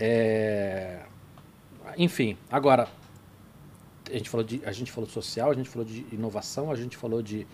[0.00, 1.02] É,
[1.96, 2.88] enfim, agora,
[4.08, 6.74] a gente, falou de, a gente falou de social, a gente falou de inovação, a
[6.74, 7.46] gente falou de,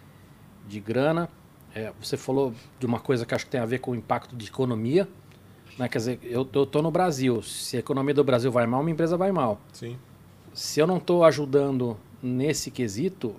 [0.66, 1.28] de grana.
[1.74, 4.34] É, você falou de uma coisa que acho que tem a ver com o impacto
[4.34, 5.06] de economia.
[5.76, 5.88] Né?
[5.88, 7.42] Quer dizer, eu estou no Brasil.
[7.42, 9.60] Se a economia do Brasil vai mal, uma empresa vai mal.
[9.72, 9.98] Sim
[10.56, 13.36] se eu não estou ajudando nesse quesito,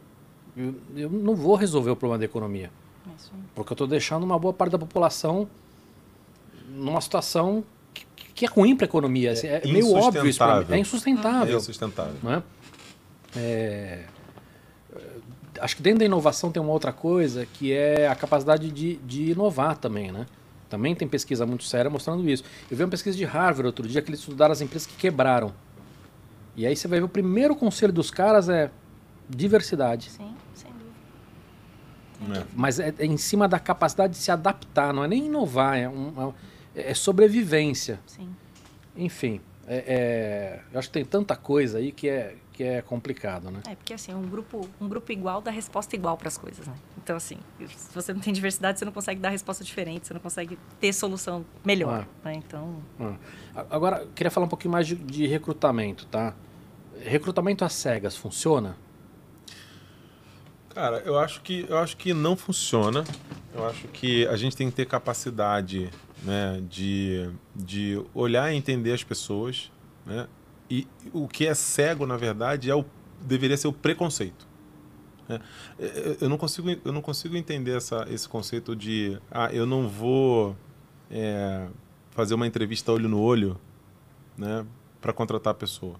[0.55, 2.71] eu, eu, não vou resolver o problema da economia.
[3.17, 3.31] Isso.
[3.55, 5.49] Porque eu estou deixando uma boa parte da população
[6.69, 7.63] numa situação
[8.15, 9.33] que, que é ruim para a economia.
[9.43, 10.65] É, é meio óbvio isso para mim.
[10.69, 11.55] É insustentável.
[11.55, 12.15] É insustentável.
[12.21, 12.43] Não é?
[13.35, 14.03] É,
[15.61, 19.31] acho que dentro da inovação tem uma outra coisa que é a capacidade de, de
[19.31, 20.25] inovar também, né?
[20.69, 22.43] Também tem pesquisa muito séria mostrando isso.
[22.69, 25.53] Eu vi uma pesquisa de Harvard outro dia que eles estudaram as empresas que quebraram.
[26.55, 28.69] E aí você vai ver o primeiro conselho dos caras é
[29.29, 30.09] diversidade.
[30.09, 30.71] Sim, sem
[32.19, 32.39] dúvida.
[32.39, 32.43] É.
[32.53, 35.87] Mas é, é, em cima da capacidade de se adaptar, não é nem inovar, é,
[35.87, 36.33] um, é,
[36.81, 37.99] é sobrevivência.
[38.05, 38.29] Sim.
[38.95, 43.51] Enfim, é, é, eu acho que tem tanta coisa aí que é, que é complicado,
[43.51, 43.61] né?
[43.67, 46.75] É, porque assim, um grupo, um grupo igual dá resposta igual para as coisas, né?
[46.97, 50.21] Então, assim, se você não tem diversidade, você não consegue dar resposta diferente, você não
[50.21, 52.29] consegue ter solução melhor, ah.
[52.29, 52.33] né?
[52.35, 52.77] Então...
[52.99, 53.65] Ah.
[53.69, 56.33] Agora, queria falar um pouquinho mais de, de recrutamento, tá?
[57.03, 58.75] recrutamento às cegas funciona?
[60.77, 63.03] Cara, eu acho que eu acho que não funciona.
[63.51, 65.89] Eu acho que a gente tem que ter capacidade,
[66.23, 69.71] né, de, de olhar e entender as pessoas,
[70.05, 70.27] né?
[70.69, 72.85] E o que é cego, na verdade, é o
[73.19, 74.47] deveria ser o preconceito.
[75.27, 75.41] Né?
[76.21, 80.55] Eu não consigo eu não consigo entender essa, esse conceito de ah, eu não vou
[81.09, 81.65] é,
[82.11, 83.59] fazer uma entrevista olho no olho,
[84.37, 84.63] né,
[85.01, 85.95] para contratar a pessoa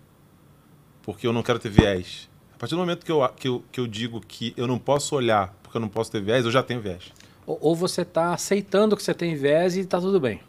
[1.07, 2.29] porque eu não quero ter viés.
[2.57, 5.15] A partir do momento que eu, que eu, que eu digo que eu não posso
[5.15, 7.13] olhar porque eu não posso ter viés, eu já tenho viés.
[7.45, 10.41] Ou, ou você está aceitando que você tem viés e está tudo bem.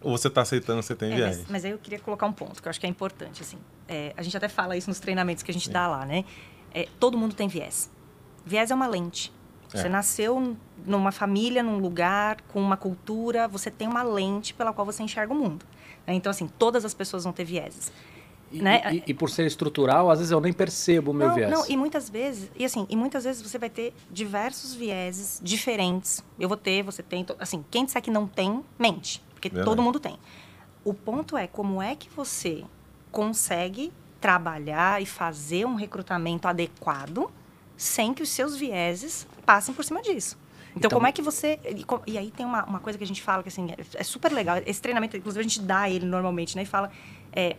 [0.00, 1.38] Ou você está aceitando que você tem é, viés.
[1.40, 3.42] Mas, mas, aí eu queria colocar um ponto que eu acho que é importante.
[3.42, 5.72] Assim, é, a gente até fala isso nos treinamentos que a gente Sim.
[5.72, 6.24] dá lá, né?
[6.72, 7.90] É, todo mundo tem viés.
[8.46, 9.30] Viés é uma lente.
[9.68, 9.90] Você é.
[9.90, 15.02] nasceu numa família, num lugar, com uma cultura, você tem uma lente pela qual você
[15.02, 15.66] enxerga o mundo.
[16.06, 16.14] Né?
[16.14, 17.92] Então, assim, todas as pessoas vão ter vieses.
[18.52, 18.82] E, né?
[18.92, 21.50] e, e, por ser estrutural, às vezes eu nem percebo o meu não, viés.
[21.50, 26.22] Não, e muitas vezes, e assim, e muitas vezes você vai ter diversos vieses diferentes.
[26.38, 29.64] Eu vou ter, você tem, assim, quem disser que não tem, mente, porque Verdade.
[29.64, 30.18] todo mundo tem.
[30.84, 32.64] O ponto é como é que você
[33.10, 37.30] consegue trabalhar e fazer um recrutamento adequado
[37.76, 40.38] sem que os seus vieses passem por cima disso.
[40.70, 41.58] Então, então, como é que você.
[42.06, 44.32] E, aí tem uma, uma coisa que a gente fala que assim, é, é super
[44.32, 44.56] legal.
[44.64, 46.62] Esse treinamento, inclusive, a gente dá ele normalmente, né?
[46.62, 46.90] E fala.
[47.32, 47.56] É,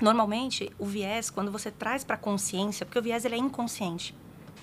[0.00, 4.14] Normalmente, o viés, quando você traz para a consciência, porque o viés ele é inconsciente.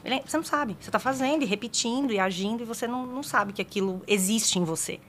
[0.04, 0.78] Ele é, você não sabe.
[0.80, 4.60] Você está fazendo e repetindo e agindo e você não, não sabe que aquilo existe
[4.60, 5.00] em você.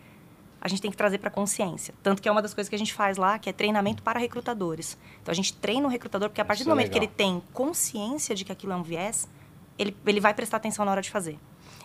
[0.59, 1.95] a gente tem que trazer para consciência.
[2.03, 4.19] Tanto que é uma das coisas que a gente faz lá, que é treinamento para
[4.19, 4.99] recrutadores.
[5.23, 7.09] Então a gente treina o recrutador, porque a partir Isso do é momento que legal.
[7.09, 9.29] ele tem consciência de que aquilo é um viés,
[9.79, 11.39] ele, ele vai prestar atenção na hora de fazer.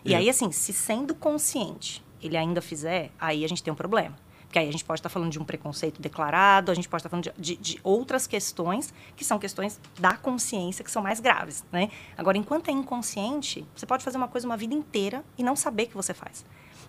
[0.04, 3.76] E E- aí, assim, se sendo consciente ele ainda fizer, aí a gente tem um
[3.76, 4.18] problema.
[4.52, 7.10] Porque aí a gente pode estar falando de um preconceito declarado, a gente pode estar
[7.10, 11.64] falando de, de- de outras questões que são questões da consciência que são mais graves,
[11.72, 11.90] né?
[12.18, 15.86] Agora, enquanto é inconsciente, você pode fazer uma coisa uma vida inteira e não saber
[15.86, 16.44] que você faz.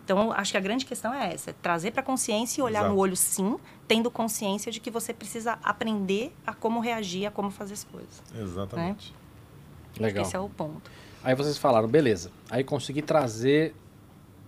[0.04, 2.80] Então, acho que a grande questão é essa, é trazer para a consciência e olhar
[2.80, 2.94] Exato.
[2.94, 3.56] no olho sim,
[3.86, 8.20] tendo consciência de que você precisa aprender a como reagir, a como fazer as coisas.
[8.36, 9.14] Exatamente.
[10.00, 10.24] Legal.
[10.24, 10.90] Esse é o ponto.
[11.22, 12.32] Aí vocês falaram, beleza.
[12.50, 13.72] Aí consegui trazer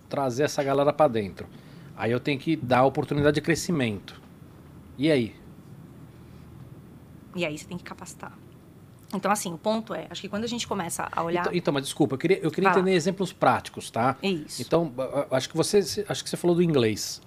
[0.09, 1.47] trazer essa galera pra dentro.
[1.95, 4.21] Aí eu tenho que dar oportunidade de crescimento.
[4.97, 5.35] E aí?
[7.35, 8.37] E aí você tem que capacitar.
[9.13, 11.41] Então, assim, o ponto é, acho que quando a gente começa a olhar...
[11.41, 14.17] Então, então, mas desculpa, eu queria, eu queria entender exemplos práticos, tá?
[14.21, 14.61] Isso.
[14.61, 14.91] Então,
[15.31, 17.21] acho que você acho que você falou do inglês.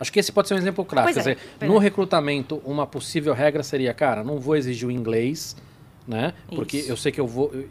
[0.00, 1.14] Acho que esse pode ser um exemplo prático.
[1.14, 4.90] Pois Quer é, dizer, no recrutamento, uma possível regra seria, cara, não vou exigir o
[4.90, 5.56] inglês,
[6.06, 6.34] né?
[6.48, 6.90] Porque Isso.
[6.90, 7.52] eu sei que eu vou.
[7.52, 7.68] eu-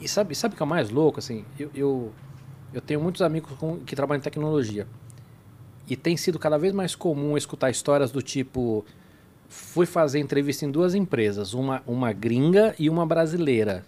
[0.00, 1.18] e sabe, sabe o que é mais louco?
[1.18, 2.12] Assim, eu, eu,
[2.72, 4.86] eu tenho muitos amigos com- que trabalham em tecnologia.
[5.90, 8.84] E tem sido cada vez mais comum escutar histórias do tipo.
[9.48, 13.84] Fui fazer entrevista em duas empresas, uma, uma gringa e uma brasileira.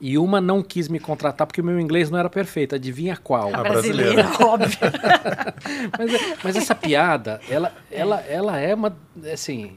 [0.00, 2.74] E uma não quis me contratar porque o meu inglês não era perfeito.
[2.74, 3.54] Adivinha qual?
[3.54, 4.28] A brasileira, brasileira.
[4.44, 4.78] óbvio.
[5.96, 8.94] Mas, é- mas essa piada, ela, ela, ela é uma.
[9.32, 9.72] Assim.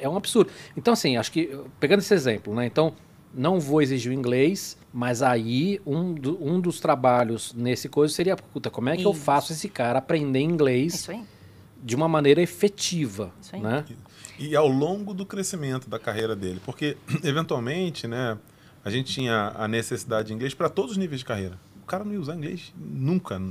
[0.00, 0.08] É.
[0.08, 0.50] um absurdo.
[0.74, 1.54] Então, assim, acho que.
[1.78, 2.64] Pegando esse exemplo, né?
[2.64, 2.94] Então,
[3.34, 8.36] não vou exigir o inglês, mas aí um, do- um dos trabalhos nesse coisa seria,
[8.36, 9.20] puta, como é que eu Isso.
[9.20, 11.08] faço esse cara aprender inglês
[11.82, 13.32] de uma maneira efetiva?
[13.40, 13.62] Isso aí.
[13.62, 13.84] Né?
[14.38, 18.36] E ao longo do crescimento da carreira dele, porque eventualmente, né,
[18.84, 21.58] a gente tinha a necessidade de inglês para todos os níveis de carreira.
[21.90, 23.42] O cara não ia usar inglês nunca.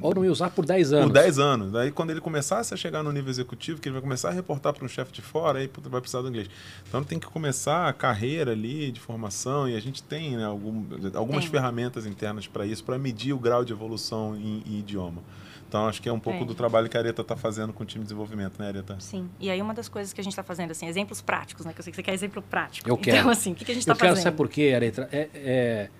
[0.00, 1.06] Ou não ia usar por 10 anos.
[1.06, 1.72] Por 10 anos.
[1.72, 4.72] Daí, quando ele começasse a chegar no nível executivo, que ele vai começar a reportar
[4.72, 6.48] para um chefe de fora, aí puta, vai precisar do inglês.
[6.88, 10.84] Então, tem que começar a carreira ali de formação, e a gente tem né, algum-
[11.14, 11.50] algumas Tem.
[11.50, 15.20] ferramentas internas para isso, para medir o grau de evolução em, em idioma.
[15.68, 16.46] Então, acho que é um pouco Tem.
[16.46, 18.94] do trabalho que a Areta está fazendo com o time de desenvolvimento, né, Areta?
[19.00, 19.28] Sim.
[19.40, 21.72] E aí uma das coisas que a gente está fazendo, assim, exemplos práticos, né?
[21.72, 22.88] Que eu sei que você quer exemplo prático.
[22.88, 23.16] Eu quero.
[23.16, 24.22] Então, assim, o que, que a gente Eu está quero fazendo?
[24.24, 25.08] saber por quê, Aretra.
[25.10, 25.90] É, é,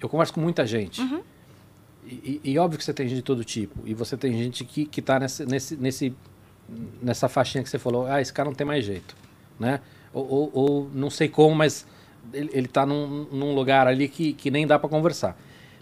[0.00, 1.00] eu converso com muita gente.
[1.00, 1.20] Uhum.
[2.06, 3.80] E, e- e óbvio que você tem gente de todo tipo.
[3.84, 6.14] E você tem gente que, que tá nesse, nesse, nesse,
[7.02, 9.14] nessa faixinha que você falou, ah, esse cara não tem mais jeito.
[9.58, 9.80] Né?
[10.12, 11.86] Ou, ou- ou não sei como, mas
[12.32, 15.38] ele, ele tá num, num lugar ali que, que nem dá para conversar.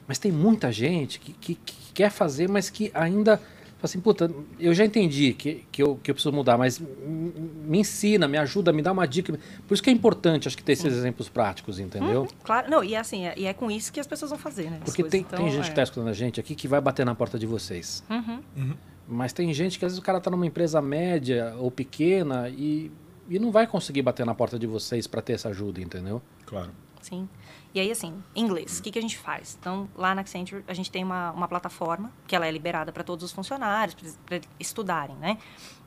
[0.07, 3.41] Mas tem muita gente que, que, que quer fazer, mas que ainda.
[3.77, 7.79] Fala Assim, puta, eu já entendi que, que, eu, que eu preciso mudar, mas me
[7.79, 9.39] ensina, me ajuda, me dá uma dica.
[9.66, 12.22] Por isso que é importante, acho que ter esses exemplos práticos, entendeu?
[12.22, 12.70] Uhum, claro.
[12.70, 14.81] Não, e é assim, é, e é com isso que as pessoas vão fazer, né?
[14.85, 15.64] Porque tem, Então, tem gente é.
[15.64, 18.03] que está escutando a gente aqui que vai bater na porta de vocês.
[18.09, 18.74] Uhum.
[19.09, 22.91] Mas tem gente que às vezes o cara está numa empresa média ou pequena e,
[23.29, 26.20] e não vai conseguir bater na porta de vocês para ter essa ajuda, entendeu?
[26.45, 26.70] Claro.
[27.01, 27.29] Sim.
[27.77, 29.55] E aí, assim, inglês, o que, que a gente faz?
[29.61, 33.05] Então, lá na Accenture, a gente tem uma, uma plataforma que ela é liberada para
[33.05, 35.37] todos os funcionários, para estudarem, né?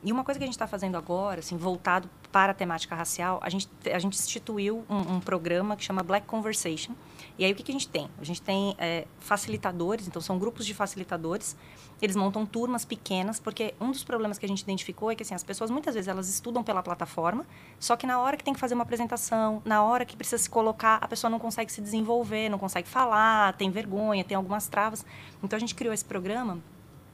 [0.00, 3.40] E uma coisa que a gente está fazendo agora, assim, voltado para a temática racial,
[3.42, 6.92] a gente, a gente instituiu um, um programa que chama Black Conversation.
[7.40, 8.06] E aí, o que, que a gente tem?
[8.20, 11.56] A gente tem é, facilitadores, então são grupos de facilitadores,
[12.02, 15.34] eles montam turmas pequenas, porque um dos problemas que a gente identificou é que assim,
[15.34, 17.46] as pessoas muitas vezes elas estudam pela plataforma,
[17.78, 20.50] só que na hora que tem que fazer uma apresentação, na hora que precisa se
[20.50, 25.02] colocar, a pessoa não consegue se desenvolver, não consegue falar, tem vergonha, tem algumas travas.
[25.42, 26.58] Então a gente criou esse programa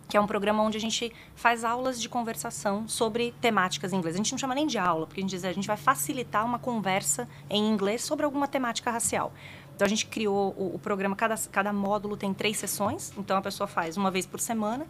[0.09, 4.14] que é um programa onde a gente faz aulas de conversação sobre temáticas em inglês.
[4.14, 6.45] A gente não chama nem de aula, porque a gente diz a gente vai facilitar
[6.45, 9.33] uma conversa em inglês sobre alguma temática racial.
[9.77, 13.43] Então a gente criou o, o programa, cada, cada módulo tem três sessões, então a
[13.43, 14.87] pessoa faz uma vez por semana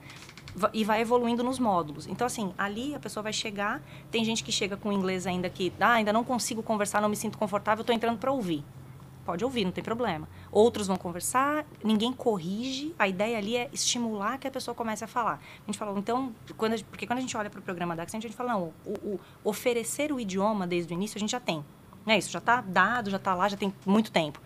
[0.73, 2.07] e vai evoluindo nos módulos.
[2.07, 3.83] Então, assim, ali a pessoa vai chegar,
[4.13, 7.17] tem gente que chega com inglês ainda que, ah, ainda não consigo conversar, não me
[7.17, 8.65] sinto confortável, estou entrando para ouvir.
[9.25, 10.29] Pode ouvir, não tem problema.
[10.53, 12.95] Outros vão conversar, ninguém corrige.
[12.97, 15.43] A ideia ali é estimular que a pessoa comece a falar.
[15.65, 18.25] A gente falou, então, quando porque quando a gente olha para o programa da Accent,
[18.25, 21.41] a gente fala, não, o, o oferecer o idioma desde o início a gente já
[21.41, 21.65] tem.
[22.07, 22.17] Né?
[22.19, 24.41] Isso já está dado, já está lá, já tem muito tempo.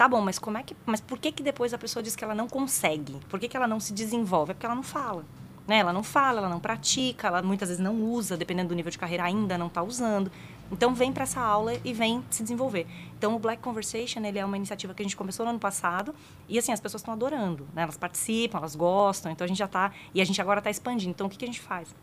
[0.00, 2.24] Tá bom, mas como é que, mas por que que depois a pessoa diz que
[2.24, 3.20] ela não consegue?
[3.28, 4.52] Por que que ela não se desenvolve?
[4.52, 5.26] É porque ela não fala.
[5.68, 5.76] Né?
[5.76, 8.96] Ela não fala, ela não pratica, ela muitas vezes não usa, dependendo do nível de
[8.96, 10.32] carreira, ainda não está usando.
[10.72, 12.86] Então, vem para essa aula e vem se desenvolver.
[13.18, 16.14] Então, o Black Conversation, ele é uma iniciativa que a gente começou no ano passado
[16.48, 17.82] e, assim, as pessoas estão adorando, né?
[17.82, 19.92] Elas participam, elas gostam, então a gente já está...
[20.14, 21.10] E a gente agora está expandindo.
[21.10, 21.94] Então, o que, que a gente faz?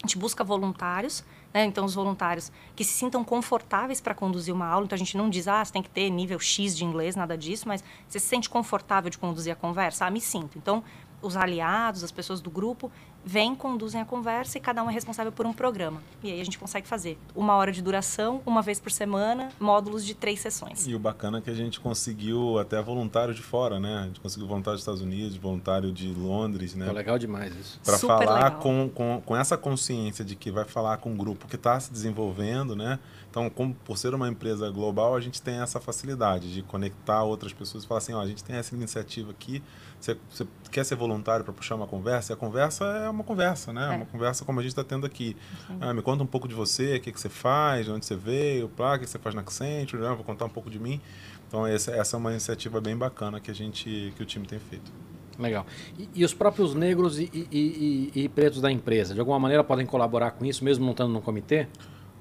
[0.00, 1.64] A gente busca voluntários, né?
[1.64, 4.86] Então, os voluntários que se sintam confortáveis para conduzir uma aula.
[4.86, 7.36] Então, a gente não diz, ah, você tem que ter nível X de inglês, nada
[7.36, 10.06] disso, mas você se sente confortável de conduzir a conversa?
[10.06, 10.58] Ah, me sinto.
[10.58, 10.82] Então,
[11.20, 12.90] os aliados, as pessoas do grupo,
[13.24, 16.02] vêm, conduzem a conversa e cada um é responsável por um programa.
[16.22, 20.04] E aí a gente consegue fazer uma hora de duração, uma vez por semana, módulos
[20.04, 20.86] de três sessões.
[20.86, 23.98] E o bacana é que a gente conseguiu até voluntário de fora, né?
[23.98, 26.88] A gente conseguiu voluntário dos Estados Unidos, voluntário de Londres, né?
[26.88, 27.80] É legal demais isso.
[27.84, 28.60] Para falar legal.
[28.60, 31.92] com, com, com essa consciência de que vai falar com um grupo que está se
[31.92, 32.98] desenvolvendo, né?
[33.32, 37.50] Então, como, por ser uma empresa global, a gente tem essa facilidade de conectar outras
[37.50, 39.62] pessoas e falar assim, ó, a gente tem essa iniciativa aqui,
[39.98, 42.30] você, você quer ser voluntário para puxar uma conversa?
[42.30, 43.94] E a conversa é uma conversa, né?
[43.94, 43.96] É.
[43.96, 45.34] Uma conversa como a gente está tendo aqui.
[45.80, 48.14] Ah, me conta um pouco de você, o que, que você faz, de onde você
[48.14, 50.08] veio, plá, o que você faz na Accenture, né?
[50.08, 51.00] vou contar um pouco de mim.
[51.48, 54.58] Então, essa, essa é uma iniciativa bem bacana que, a gente, que o time tem
[54.58, 54.92] feito.
[55.38, 55.64] Legal.
[55.98, 59.64] E, e os próprios negros e, e- e- e pretos da empresa, de alguma maneira
[59.64, 61.66] podem colaborar com isso, mesmo não estando no comitê?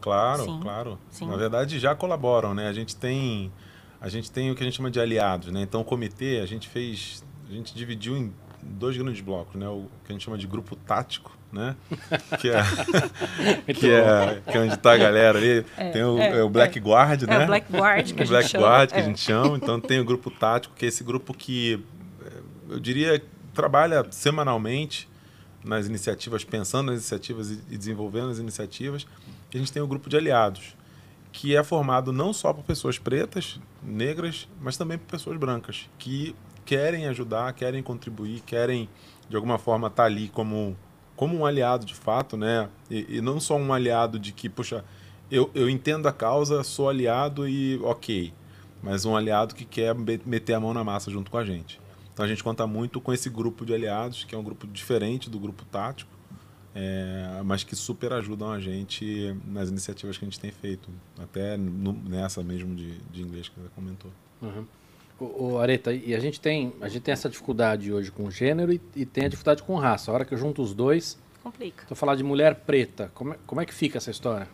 [0.02, 1.00] Claro, Sim, claro.
[1.10, 1.28] sim.
[1.28, 2.68] Na verdade, já colaboram, né?
[2.68, 3.52] A gente tem
[4.02, 5.62] a gente tem o que a gente chama de aliados, né?
[5.62, 8.34] Então, o comitê, a gente fez, a gente dividiu em
[8.64, 9.68] dois grandes blocos, né?
[9.68, 11.76] O que a gente chama de grupo tático, né?
[12.42, 12.64] Que é,
[13.76, 15.64] que é, que é onde está a galera ali.
[15.94, 17.42] tem o, é, é o Black Guard, né?
[17.42, 18.68] É o Black Guard que a gente Black chama.
[18.68, 19.02] Guard, que É.
[19.02, 19.56] a gente chama.
[19.58, 21.80] Então, tem o grupo tático, que é esse grupo que,
[22.70, 23.22] eu diria,
[23.54, 25.08] trabalha semanalmente
[25.64, 29.06] nas iniciativas, pensando nas iniciativas e desenvolvendo as iniciativas.
[29.54, 30.76] A gente tem o grupo de aliados,
[31.32, 36.36] que é formado não só por pessoas pretas, negras, mas também por pessoas brancas, que
[36.66, 38.88] querem ajudar, querem contribuir, querem,
[39.30, 40.78] de alguma forma, estar ali como,
[41.16, 42.70] como um aliado de fato, né?
[42.90, 44.86] E, e não só um aliado de que, puxa,
[45.30, 48.34] eu, eu entendo a causa, sou aliado e ok,
[48.84, 51.80] mas um aliado que quer me- meter a mão na massa junto com a gente.
[52.14, 55.30] Então a gente conta muito com esse grupo de aliados, que é um grupo diferente
[55.30, 56.12] do grupo tático,
[56.76, 60.90] é, mas que super ajudam a gente nas iniciativas que a gente tem feito,
[61.22, 64.12] até no- nessa mesmo de, de inglês que você comentou.
[64.42, 64.66] Uhum.
[65.20, 68.74] O, o Areta, e a gente tem a gente tem essa dificuldade hoje com gênero
[68.74, 70.10] e, e tem a dificuldade com raça.
[70.10, 71.86] A hora que eu junto os dois, Complica.
[71.90, 74.48] eu falar de mulher preta, como é, como é que fica essa história?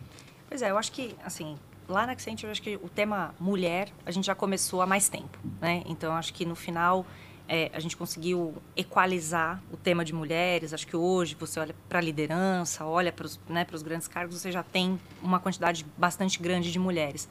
[0.49, 1.57] Pois é, eu acho que, assim,
[1.87, 5.07] lá na Accenture, eu acho que o tema mulher, a gente já começou há mais
[5.07, 5.83] tempo, né?
[5.85, 7.05] Então, eu acho que no final,
[7.47, 10.73] é, a gente conseguiu equalizar o tema de mulheres.
[10.73, 14.51] Acho que hoje, você olha para a liderança, olha para os né, grandes cargos, você
[14.51, 17.29] já tem uma quantidade bastante grande de mulheres.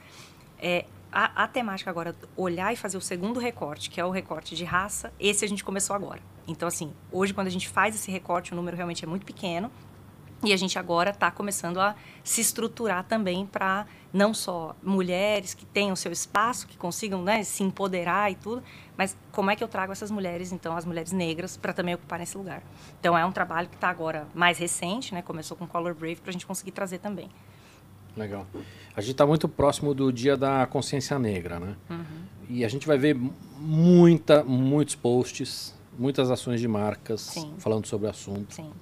[0.59, 4.57] É, a, a temática agora, olhar e fazer o segundo recorte, que é o recorte
[4.57, 6.21] de raça, esse a gente começou agora.
[6.49, 9.71] Então, assim, hoje, quando a gente faz esse recorte, o número realmente é muito pequeno,
[10.45, 13.87] e a gente agora está começando a se estruturar também para
[14.17, 18.62] não só mulheres que tenham seu espaço, que consigam né, se empoderar e tudo,
[18.97, 22.25] mas como é que eu trago essas mulheres, então, as mulheres negras, para também ocuparem
[22.25, 22.62] esse lugar.
[22.99, 26.31] Então, é um trabalho que está agora mais recente, né, começou com Color Brave, para
[26.31, 27.29] a gente conseguir trazer também.
[28.17, 28.47] Legal.
[28.97, 31.77] A gente está muito próximo do Dia da Consciência Negra, né?
[32.49, 33.14] E a gente vai ver
[33.59, 37.53] muita, muitos posts, muitas ações de marcas Sim.
[37.59, 38.55] falando sobre o assunto.
[38.55, 38.73] Sim.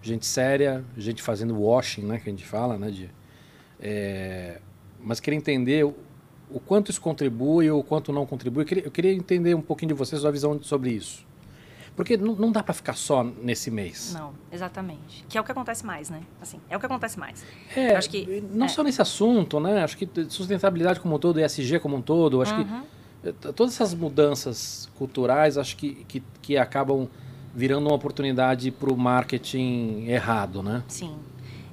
[0.00, 2.20] Gente séria, gente fazendo washing, né?
[2.20, 2.92] Que a gente fala, né?
[2.92, 3.10] De,
[3.80, 4.60] é,
[5.02, 5.94] mas queria entender o,
[6.60, 8.62] quanto isso contribui ou o quanto não contribui.
[8.62, 11.24] Eu queria, eu queria entender um pouquinho de vocês, a visão sobre isso.
[11.96, 14.14] Porque não, não dá para ficar só nesse mês.
[14.14, 15.24] Não, exatamente.
[15.28, 16.22] Que é o que acontece mais, né?
[16.40, 17.44] Assim, é o que acontece mais.
[17.76, 18.68] É, Eu acho que- não é.
[18.68, 19.82] só nesse assunto, né?
[19.82, 22.82] Acho que sustentabilidade como um todo, ESG como um todo, acho Uhum.
[23.22, 27.08] que todas essas mudanças culturais, acho que, que, que acabam
[27.54, 30.82] virando uma oportunidade para o marketing errado, né?
[30.88, 31.16] Sim.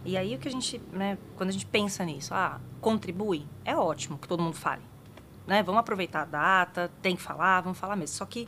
[0.08, 3.76] E aí o que a gente, né, quando a gente pensa nisso, ah, contribui, é
[3.76, 4.82] ótimo que todo mundo fale.
[5.46, 5.62] Né?
[5.62, 8.16] Vamos aproveitar a data, tem que falar, vamos falar mesmo.
[8.16, 8.48] Só que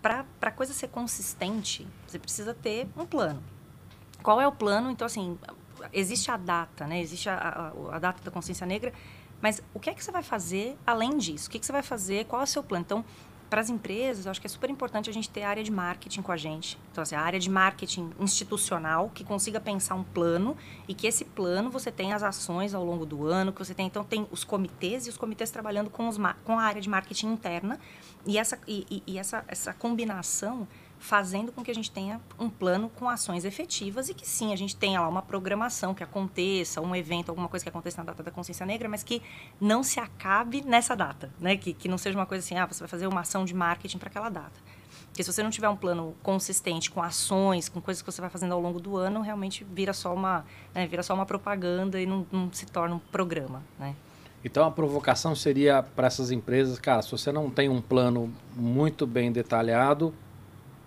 [0.00, 3.42] para a coisa ser consistente, você precisa ter um plano.
[4.22, 4.92] Qual é o plano?
[4.92, 5.36] Então, assim,
[5.92, 7.00] existe a data, né?
[7.00, 8.92] Existe a, a, a data da consciência negra,
[9.40, 11.48] mas o que é que você vai fazer além disso?
[11.48, 12.26] O que, que você vai fazer?
[12.26, 12.84] Qual é o seu plano?
[12.84, 13.04] Então,
[13.52, 15.70] para as empresas, eu acho que é super importante a gente ter a área de
[15.70, 16.78] marketing com a gente.
[16.90, 20.56] Então, assim, a área de marketing institucional que consiga pensar um plano
[20.88, 23.86] e que esse plano você tenha as ações ao longo do ano, que você tem,
[23.86, 27.26] então, tem os comitês e os comitês trabalhando com, os, com a área de marketing
[27.26, 27.78] interna
[28.26, 30.66] e essa, e, e- e essa, essa combinação
[31.02, 34.56] fazendo com que a gente tenha um plano com ações efetivas e que sim, a
[34.56, 38.22] gente tenha lá uma programação que aconteça, um evento, alguma coisa que aconteça na data
[38.22, 39.20] da consciência negra, mas que
[39.60, 41.56] não se acabe nessa data, né?
[41.56, 43.98] Que, que não seja uma coisa assim, ah, você vai fazer uma ação de marketing
[43.98, 44.52] para aquela data.
[45.08, 48.30] Porque se você não tiver um plano consistente com ações, com coisas que você vai
[48.30, 52.06] fazendo ao longo do ano, realmente vira só uma, né, vira só uma propaganda e
[52.06, 53.96] não, não se torna um programa, né?
[54.44, 59.04] Então a provocação seria para essas empresas, cara, se você não tem um plano muito
[59.04, 60.14] bem detalhado,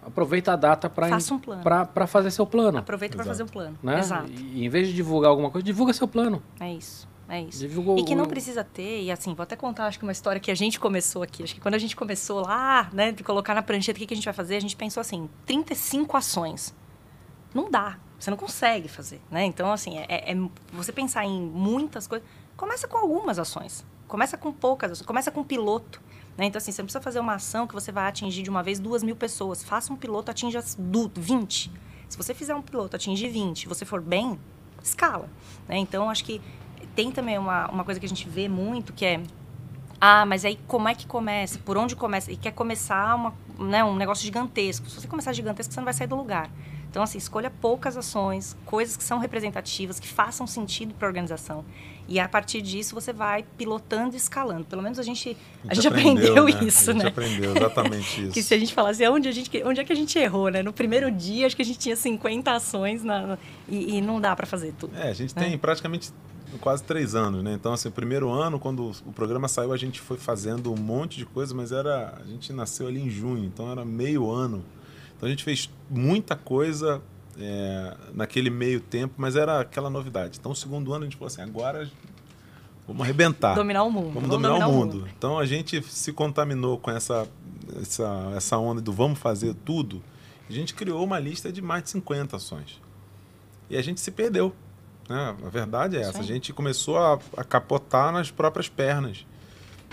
[0.05, 1.63] aproveita a data para Faça um plano.
[1.63, 3.77] para fazer seu plano, Aproveita para fazer um plano.
[3.81, 3.99] né?
[3.99, 4.31] Exato.
[4.31, 6.41] E, em vez de divulgar alguma coisa, divulga seu plano.
[6.59, 7.07] É isso.
[7.27, 7.59] É isso.
[7.59, 10.39] Divulga E que não precisa ter, e assim, vou até contar, acho que uma história
[10.39, 11.41] que a gente começou aqui.
[11.43, 14.13] Acho que quando a gente começou lá, né, de colocar na prancheta o que, que
[14.13, 16.73] a gente vai fazer, a gente pensou assim, 35 ações.
[17.53, 17.97] Não dá.
[18.19, 19.43] Você não consegue fazer, né?
[19.43, 20.35] Então, assim, é, é
[20.71, 22.27] você pensar em muitas coisas.
[22.55, 23.83] Começa com algumas ações.
[24.07, 25.05] Começa com poucas ações.
[25.05, 26.01] Começa com um piloto.
[26.37, 26.45] Né?
[26.45, 28.79] Então, assim, você não precisa fazer uma ação que você vai atingir de uma vez
[28.79, 29.63] duas mil pessoas.
[29.63, 31.71] Faça um piloto, atinja 20.
[32.09, 34.39] Se você fizer um piloto, atingir 20, você for bem,
[34.83, 35.29] escala.
[35.67, 35.77] Né?
[35.77, 36.41] Então, acho que
[36.95, 39.21] tem também uma, uma coisa que a gente vê muito, que é
[39.99, 41.57] ah, mas aí como é que começa?
[41.59, 42.31] Por onde começa?
[42.31, 44.89] E quer começar uma, né, um negócio gigantesco.
[44.89, 46.49] Se você começar gigantesco, você não vai sair do lugar.
[46.95, 51.65] Então, assim, escolha poucas ações, coisas que são representativas, que façam sentido para a organização.
[52.07, 54.63] E a partir disso você vai pilotando e escalando.
[54.63, 55.35] Pelo menos a gente,
[55.67, 56.65] a gente, aprendeu, aprendeu né?
[56.65, 57.03] isso, né?
[57.03, 57.09] A gente né?
[57.09, 58.31] aprendeu exatamente isso.
[58.31, 60.63] que se a gente falasse onde, a gente, onde é que a gente errou, né?
[60.63, 63.37] No primeiro dia, acho que a gente tinha 50 ações na,
[63.67, 64.95] e, e não dá para fazer tudo.
[64.97, 66.13] É, a gente tem praticamente
[66.61, 67.51] quase três anos, né?
[67.55, 71.17] Então, assim, o primeiro ano, quando o programa saiu, a gente foi fazendo um monte
[71.17, 74.63] de coisa, mas era a gente nasceu ali em junho, então era meio ano
[75.15, 77.01] então a gente fez muita coisa
[77.37, 80.37] é, naquele meio tempo, mas era aquela novidade.
[80.39, 81.89] Então, o segundo ano a gente falou assim: agora
[82.87, 83.55] vamos arrebentar.
[83.55, 84.13] Dominar o mundo.
[84.13, 84.97] Vamos, vamos dominar, dominar, o mundo.
[84.97, 85.09] mundo.
[85.17, 87.27] Então a gente se contaminou com essa,
[87.81, 90.01] essa, essa onda do vamos fazer tudo.
[90.49, 92.79] A gente criou uma lista de mais de 50 ações.
[93.69, 94.53] E a gente se perdeu.
[95.09, 95.35] Né?
[95.43, 96.19] A verdade é essa.
[96.19, 99.25] A gente começou a, a capotar nas próprias pernas.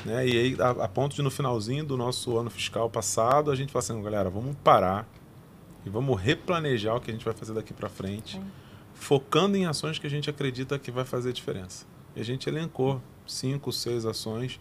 [0.04, 0.26] Né?
[0.26, 3.72] E aí, a, a, ponto de no finalzinho do nosso ano fiscal passado, a gente
[3.72, 5.06] falou assim, galera, vamos parar
[5.84, 8.40] e vamos replanejar o que a gente vai fazer daqui para frente,
[8.94, 11.86] focando em ações que a gente acredita que vai fazer diferença.
[12.14, 14.60] E a gente elencou cinco, seis ações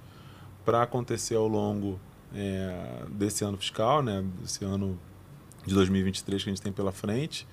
[0.64, 2.00] para acontecer ao longo
[2.34, 4.24] é, desse ano fiscal, né?
[4.40, 4.98] desse ano
[5.66, 7.48] de 2023 que a gente tem pela frente.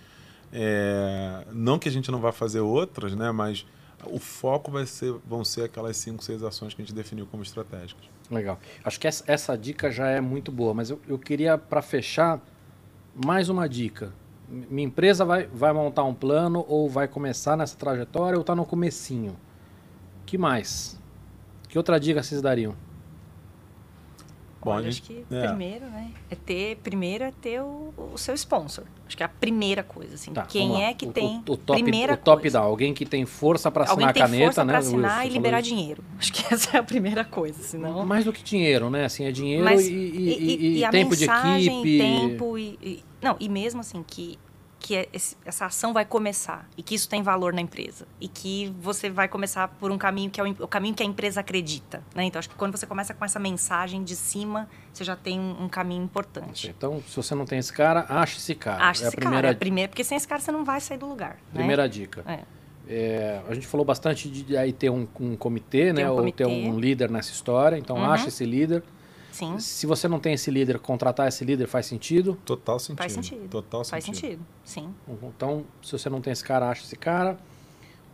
[0.53, 3.31] É, não que a gente não vá fazer outras, né?
[3.33, 3.67] mas
[4.05, 7.43] o foco vai ser, vão ser aquelas cinco, seis ações que a gente definiu como
[7.43, 8.05] estratégicas.
[8.31, 8.59] Legal.
[8.85, 12.41] Acho que essa, essa dica já é muito boa, mas eu, eu queria, para fechar,
[13.15, 14.13] mais uma dica.
[14.49, 18.65] Minha empresa vai, vai montar um plano ou vai começar nessa trajetória ou está no
[18.65, 19.37] comecinho.
[20.25, 20.99] que mais?
[21.69, 22.75] Que outra dica vocês dariam?
[24.77, 25.47] Olha, acho que é.
[25.47, 26.11] primeiro, né?
[26.31, 28.85] É ter, primeiro é ter o, o, seu sponsor.
[29.07, 30.33] Acho que é a primeira coisa, assim.
[30.33, 32.61] Tá, Quem é que o, tem o, o top, primeira o top coisa.
[32.61, 34.73] alguém que tem força para assinar a caneta, força né?
[34.73, 36.03] Para assinar e liberar dinheiro.
[36.19, 38.05] Acho que essa é a primeira coisa, senão.
[38.05, 39.05] Mais do que dinheiro, né?
[39.05, 41.99] Assim, é dinheiro Mas, e, e, e, e, tempo mensagem, de equipe.
[41.99, 44.39] Tempo e, não, e mesmo assim que
[44.79, 45.09] que é
[45.45, 49.29] essa ação vai começar e que isso tem valor na empresa e que você vai
[49.29, 52.25] começar por um caminho que é o, caminho que a empresa acredita, né?
[52.25, 55.65] Então acho que quando você começa com essa mensagem de cima, você já tem um,
[55.65, 56.73] um caminho importante.
[56.77, 58.85] Então, se você não tem esse cara, ache esse cara.
[58.85, 59.43] Ache é esse primeira...
[59.43, 61.35] cara, é a primeira, porque sem esse cara você não vai sair do lugar.
[61.53, 61.55] Né?
[61.55, 61.89] Primeira né?
[61.89, 62.25] dica.
[62.27, 62.59] É.
[62.91, 66.11] É, a gente falou bastante de aí ter um, um comitê, né?
[66.11, 67.77] Um ou ter um líder nessa história.
[67.77, 68.11] Então, uhum.
[68.11, 68.83] ache esse líder.
[69.39, 69.57] Sim.
[69.61, 72.37] Se você não tem esse líder, contratar esse líder faz sentido?
[72.45, 72.99] Total sentido.
[72.99, 73.49] Faz sentido.
[73.49, 74.45] Total faz sentido.
[74.65, 74.93] Sim.
[75.23, 77.39] Então, se você não tem esse cara, acha esse cara.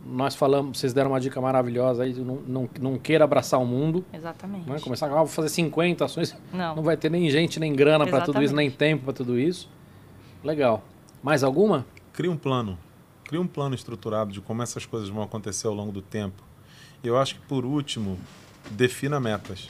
[0.05, 4.05] Nós falamos, vocês deram uma dica maravilhosa aí, não, não, não queira abraçar o mundo.
[4.13, 4.69] Exatamente.
[4.69, 4.79] Né?
[4.79, 6.37] Começar, ah, vou fazer 50 ações.
[6.53, 6.75] Não.
[6.75, 9.67] Não vai ter nem gente, nem grana para tudo isso, nem tempo para tudo isso.
[10.43, 10.83] Legal.
[11.23, 11.87] Mais alguma?
[12.13, 12.77] Cria um plano.
[13.23, 16.43] Cria um plano estruturado de como essas coisas vão acontecer ao longo do tempo.
[17.03, 18.15] E eu acho que, por último,
[18.69, 19.69] defina metas.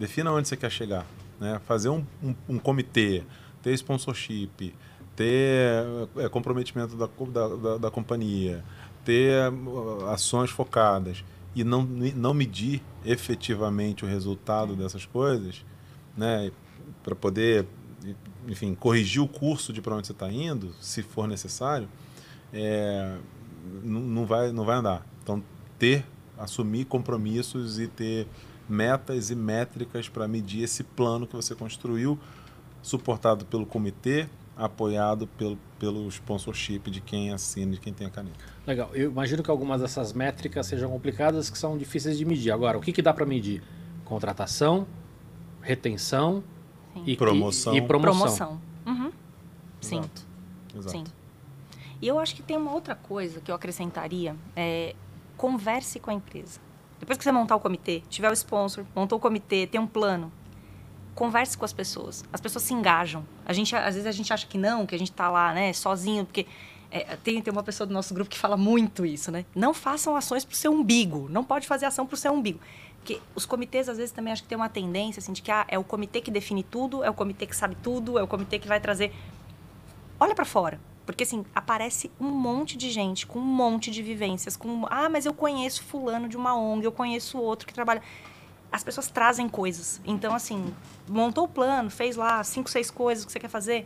[0.00, 1.06] Defina onde você quer chegar.
[1.38, 1.60] Né?
[1.66, 3.22] Fazer um, um, um comitê,
[3.62, 4.74] ter sponsorship,
[5.14, 5.84] ter
[6.16, 8.64] é, comprometimento da, da, da, da, companhia,
[9.04, 11.22] ter uh, ações focadas
[11.54, 15.66] e não, não medir efetivamente o resultado dessas coisas,
[16.16, 16.50] né?
[17.02, 17.66] para poder,
[18.48, 21.86] enfim, corrigir o curso de para onde você está indo, se for necessário,
[22.54, 23.18] é,
[23.82, 25.06] não, não, vai, não vai andar.
[25.22, 25.44] Então,
[25.78, 26.06] ter,
[26.38, 28.26] assumir compromissos e ter
[28.70, 32.18] metas e métricas para medir esse plano que você construiu,
[32.82, 38.38] suportado pelo comitê, apoiado pelo, pelo sponsorship de quem assina, de quem tem a caneta.
[38.66, 38.90] Legal.
[38.94, 42.50] Eu imagino que algumas dessas métricas sejam complicadas, que são difíceis de medir.
[42.50, 43.62] Agora, o que, que dá para medir?
[44.04, 44.86] Contratação,
[45.62, 46.44] retenção
[47.06, 47.74] e promoção.
[47.74, 48.18] E, promoção.
[48.20, 48.60] promoção.
[48.86, 49.12] Uhum.
[49.80, 49.98] Sim.
[49.98, 50.22] Exato.
[50.76, 50.90] Exato.
[50.90, 51.04] Sim.
[52.02, 54.94] E eu acho que tem uma outra coisa que eu acrescentaria, é
[55.36, 56.60] converse com a empresa.
[57.00, 60.30] Depois que você montar o comitê, tiver o sponsor, montou o comitê, tem um plano,
[61.14, 62.24] converse com as pessoas.
[62.32, 63.24] As pessoas se engajam.
[63.44, 65.72] A gente, às vezes a gente acha que não, que a gente está lá, né,
[65.72, 66.46] sozinho, porque
[66.90, 69.44] é, tem, tem uma pessoa do nosso grupo que fala muito isso, né?
[69.54, 71.28] Não façam ações para o seu umbigo.
[71.30, 72.60] Não pode fazer ação para o seu umbigo.
[72.98, 75.64] Porque os comitês, às vezes, também acho que tem uma tendência, assim, de que ah,
[75.68, 78.58] é o comitê que define tudo, é o comitê que sabe tudo, é o comitê
[78.58, 79.14] que vai trazer...
[80.18, 80.78] Olha para fora.
[81.06, 84.56] Porque, assim, aparece um monte de gente com um monte de vivências.
[84.56, 88.02] com Ah, mas eu conheço fulano de uma ONG, eu conheço outro que trabalha...
[88.72, 90.00] As pessoas trazem coisas.
[90.04, 90.72] Então, assim,
[91.08, 93.84] montou o plano, fez lá cinco, seis coisas que você quer fazer.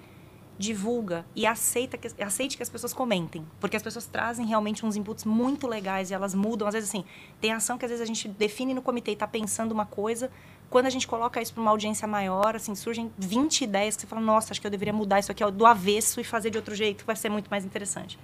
[0.59, 3.47] divulga e aceita que, aceite que as pessoas comentem.
[3.59, 6.69] Porque as pessoas trazem realmente uns inputs muito legais e elas mudam.
[6.69, 7.05] Às vezes, assim,
[7.41, 10.31] tem ação que às vezes a gente define no comitê e está pensando uma coisa.
[10.71, 14.09] Quando a gente coloca isso para uma audiência maior, assim, surgem 20 ideias que você
[14.09, 16.75] fala, nossa, acho que eu deveria mudar isso aqui do avesso e fazer de outro
[16.75, 18.19] jeito, que vai ser muito mais interessante.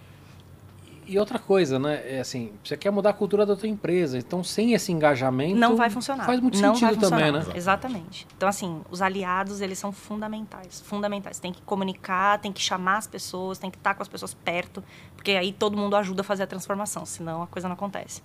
[1.10, 2.02] E outra coisa, né?
[2.04, 5.74] É assim, você quer mudar a cultura da tua empresa, então sem esse engajamento não
[5.74, 6.24] vai funcionar.
[6.24, 7.44] Faz muito não sentido também, né?
[7.52, 8.28] Exatamente.
[8.36, 11.40] Então assim, os aliados eles são fundamentais, fundamentais.
[11.40, 14.84] Tem que comunicar, tem que chamar as pessoas, tem que estar com as pessoas perto,
[15.16, 18.22] porque aí todo mundo ajuda a fazer a transformação, senão a coisa não acontece.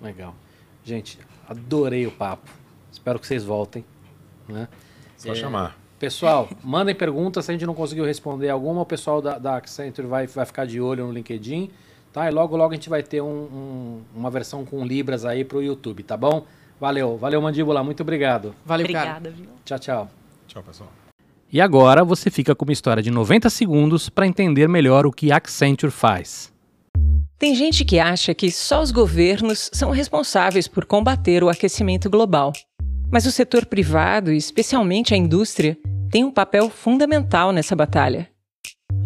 [0.00, 0.32] Legal,
[0.84, 2.61] gente, adorei o papo.
[2.92, 3.84] Espero que vocês voltem,
[4.46, 4.68] né?
[5.16, 5.76] Só é, chamar.
[5.98, 7.46] Pessoal, mandem perguntas.
[7.46, 10.66] Se a gente não conseguiu responder alguma, o pessoal da, da Accenture vai, vai ficar
[10.66, 11.70] de olho no LinkedIn.
[12.12, 12.28] Tá?
[12.28, 15.62] E logo, logo a gente vai ter um, um, uma versão com Libras aí pro
[15.62, 16.44] YouTube, tá bom?
[16.78, 18.54] Valeu, valeu, Mandíbula, muito obrigado.
[18.66, 19.30] Valeu, Obrigada, cara.
[19.30, 19.46] Viu?
[19.64, 20.10] Tchau, tchau.
[20.46, 20.90] Tchau, pessoal.
[21.50, 25.30] E agora você fica com uma história de 90 segundos para entender melhor o que
[25.30, 26.52] Accenture faz.
[27.38, 32.52] Tem gente que acha que só os governos são responsáveis por combater o aquecimento global.
[33.12, 35.76] Mas o setor privado, especialmente a indústria,
[36.10, 38.28] tem um papel fundamental nessa batalha.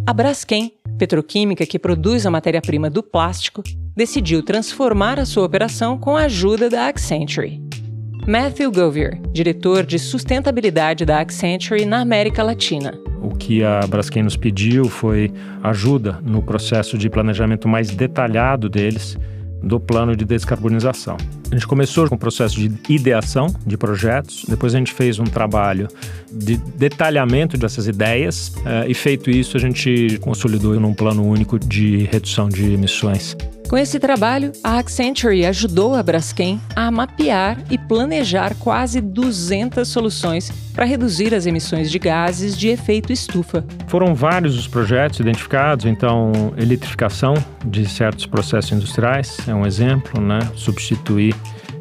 [0.07, 3.63] A Braskem petroquímica que produz a matéria-prima do plástico,
[3.95, 7.61] decidiu transformar a sua operação com a ajuda da Accenture.
[8.27, 12.99] Matthew Govier, diretor de sustentabilidade da Accenture na América Latina.
[13.23, 15.33] O que a Braskem nos pediu foi
[15.63, 19.17] ajuda no processo de planejamento mais detalhado deles
[19.63, 21.17] do plano de descarbonização.
[21.51, 25.25] A gente começou com o processo de ideação de projetos, depois a gente fez um
[25.25, 25.89] trabalho
[26.31, 32.05] de detalhamento dessas ideias uh, e feito isso a gente consolidou num plano único de
[32.11, 33.37] redução de emissões.
[33.69, 40.53] Com esse trabalho, a Accenture ajudou a Braskem a mapear e planejar quase 200 soluções
[40.73, 43.65] para reduzir as emissões de gases de efeito estufa.
[43.89, 47.35] Foram vários os projetos identificados, então eletrificação
[47.65, 50.39] de certos processos industriais é um exemplo, né?
[50.55, 51.35] Substituir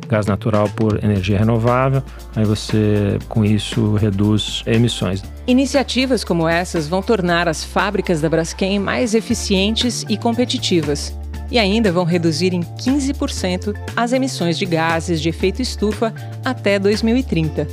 [0.08, 2.04] gás natural por energia renovável,
[2.36, 5.24] aí você com isso reduz emissões.
[5.48, 11.14] Iniciativas como essas vão tornar as fábricas da Braskem mais eficientes e competitivas
[11.52, 17.68] e ainda vão reduzir em 15% as emissões de gases de efeito estufa até 2030.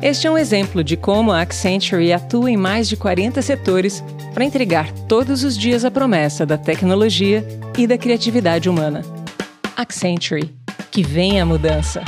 [0.00, 4.02] Este é um exemplo de como a Accenture atua em mais de 40 setores
[4.34, 7.46] para entregar todos os dias a promessa da tecnologia
[7.78, 9.02] e da criatividade humana.
[9.76, 10.52] Accenture,
[10.92, 12.04] que vem a mudança.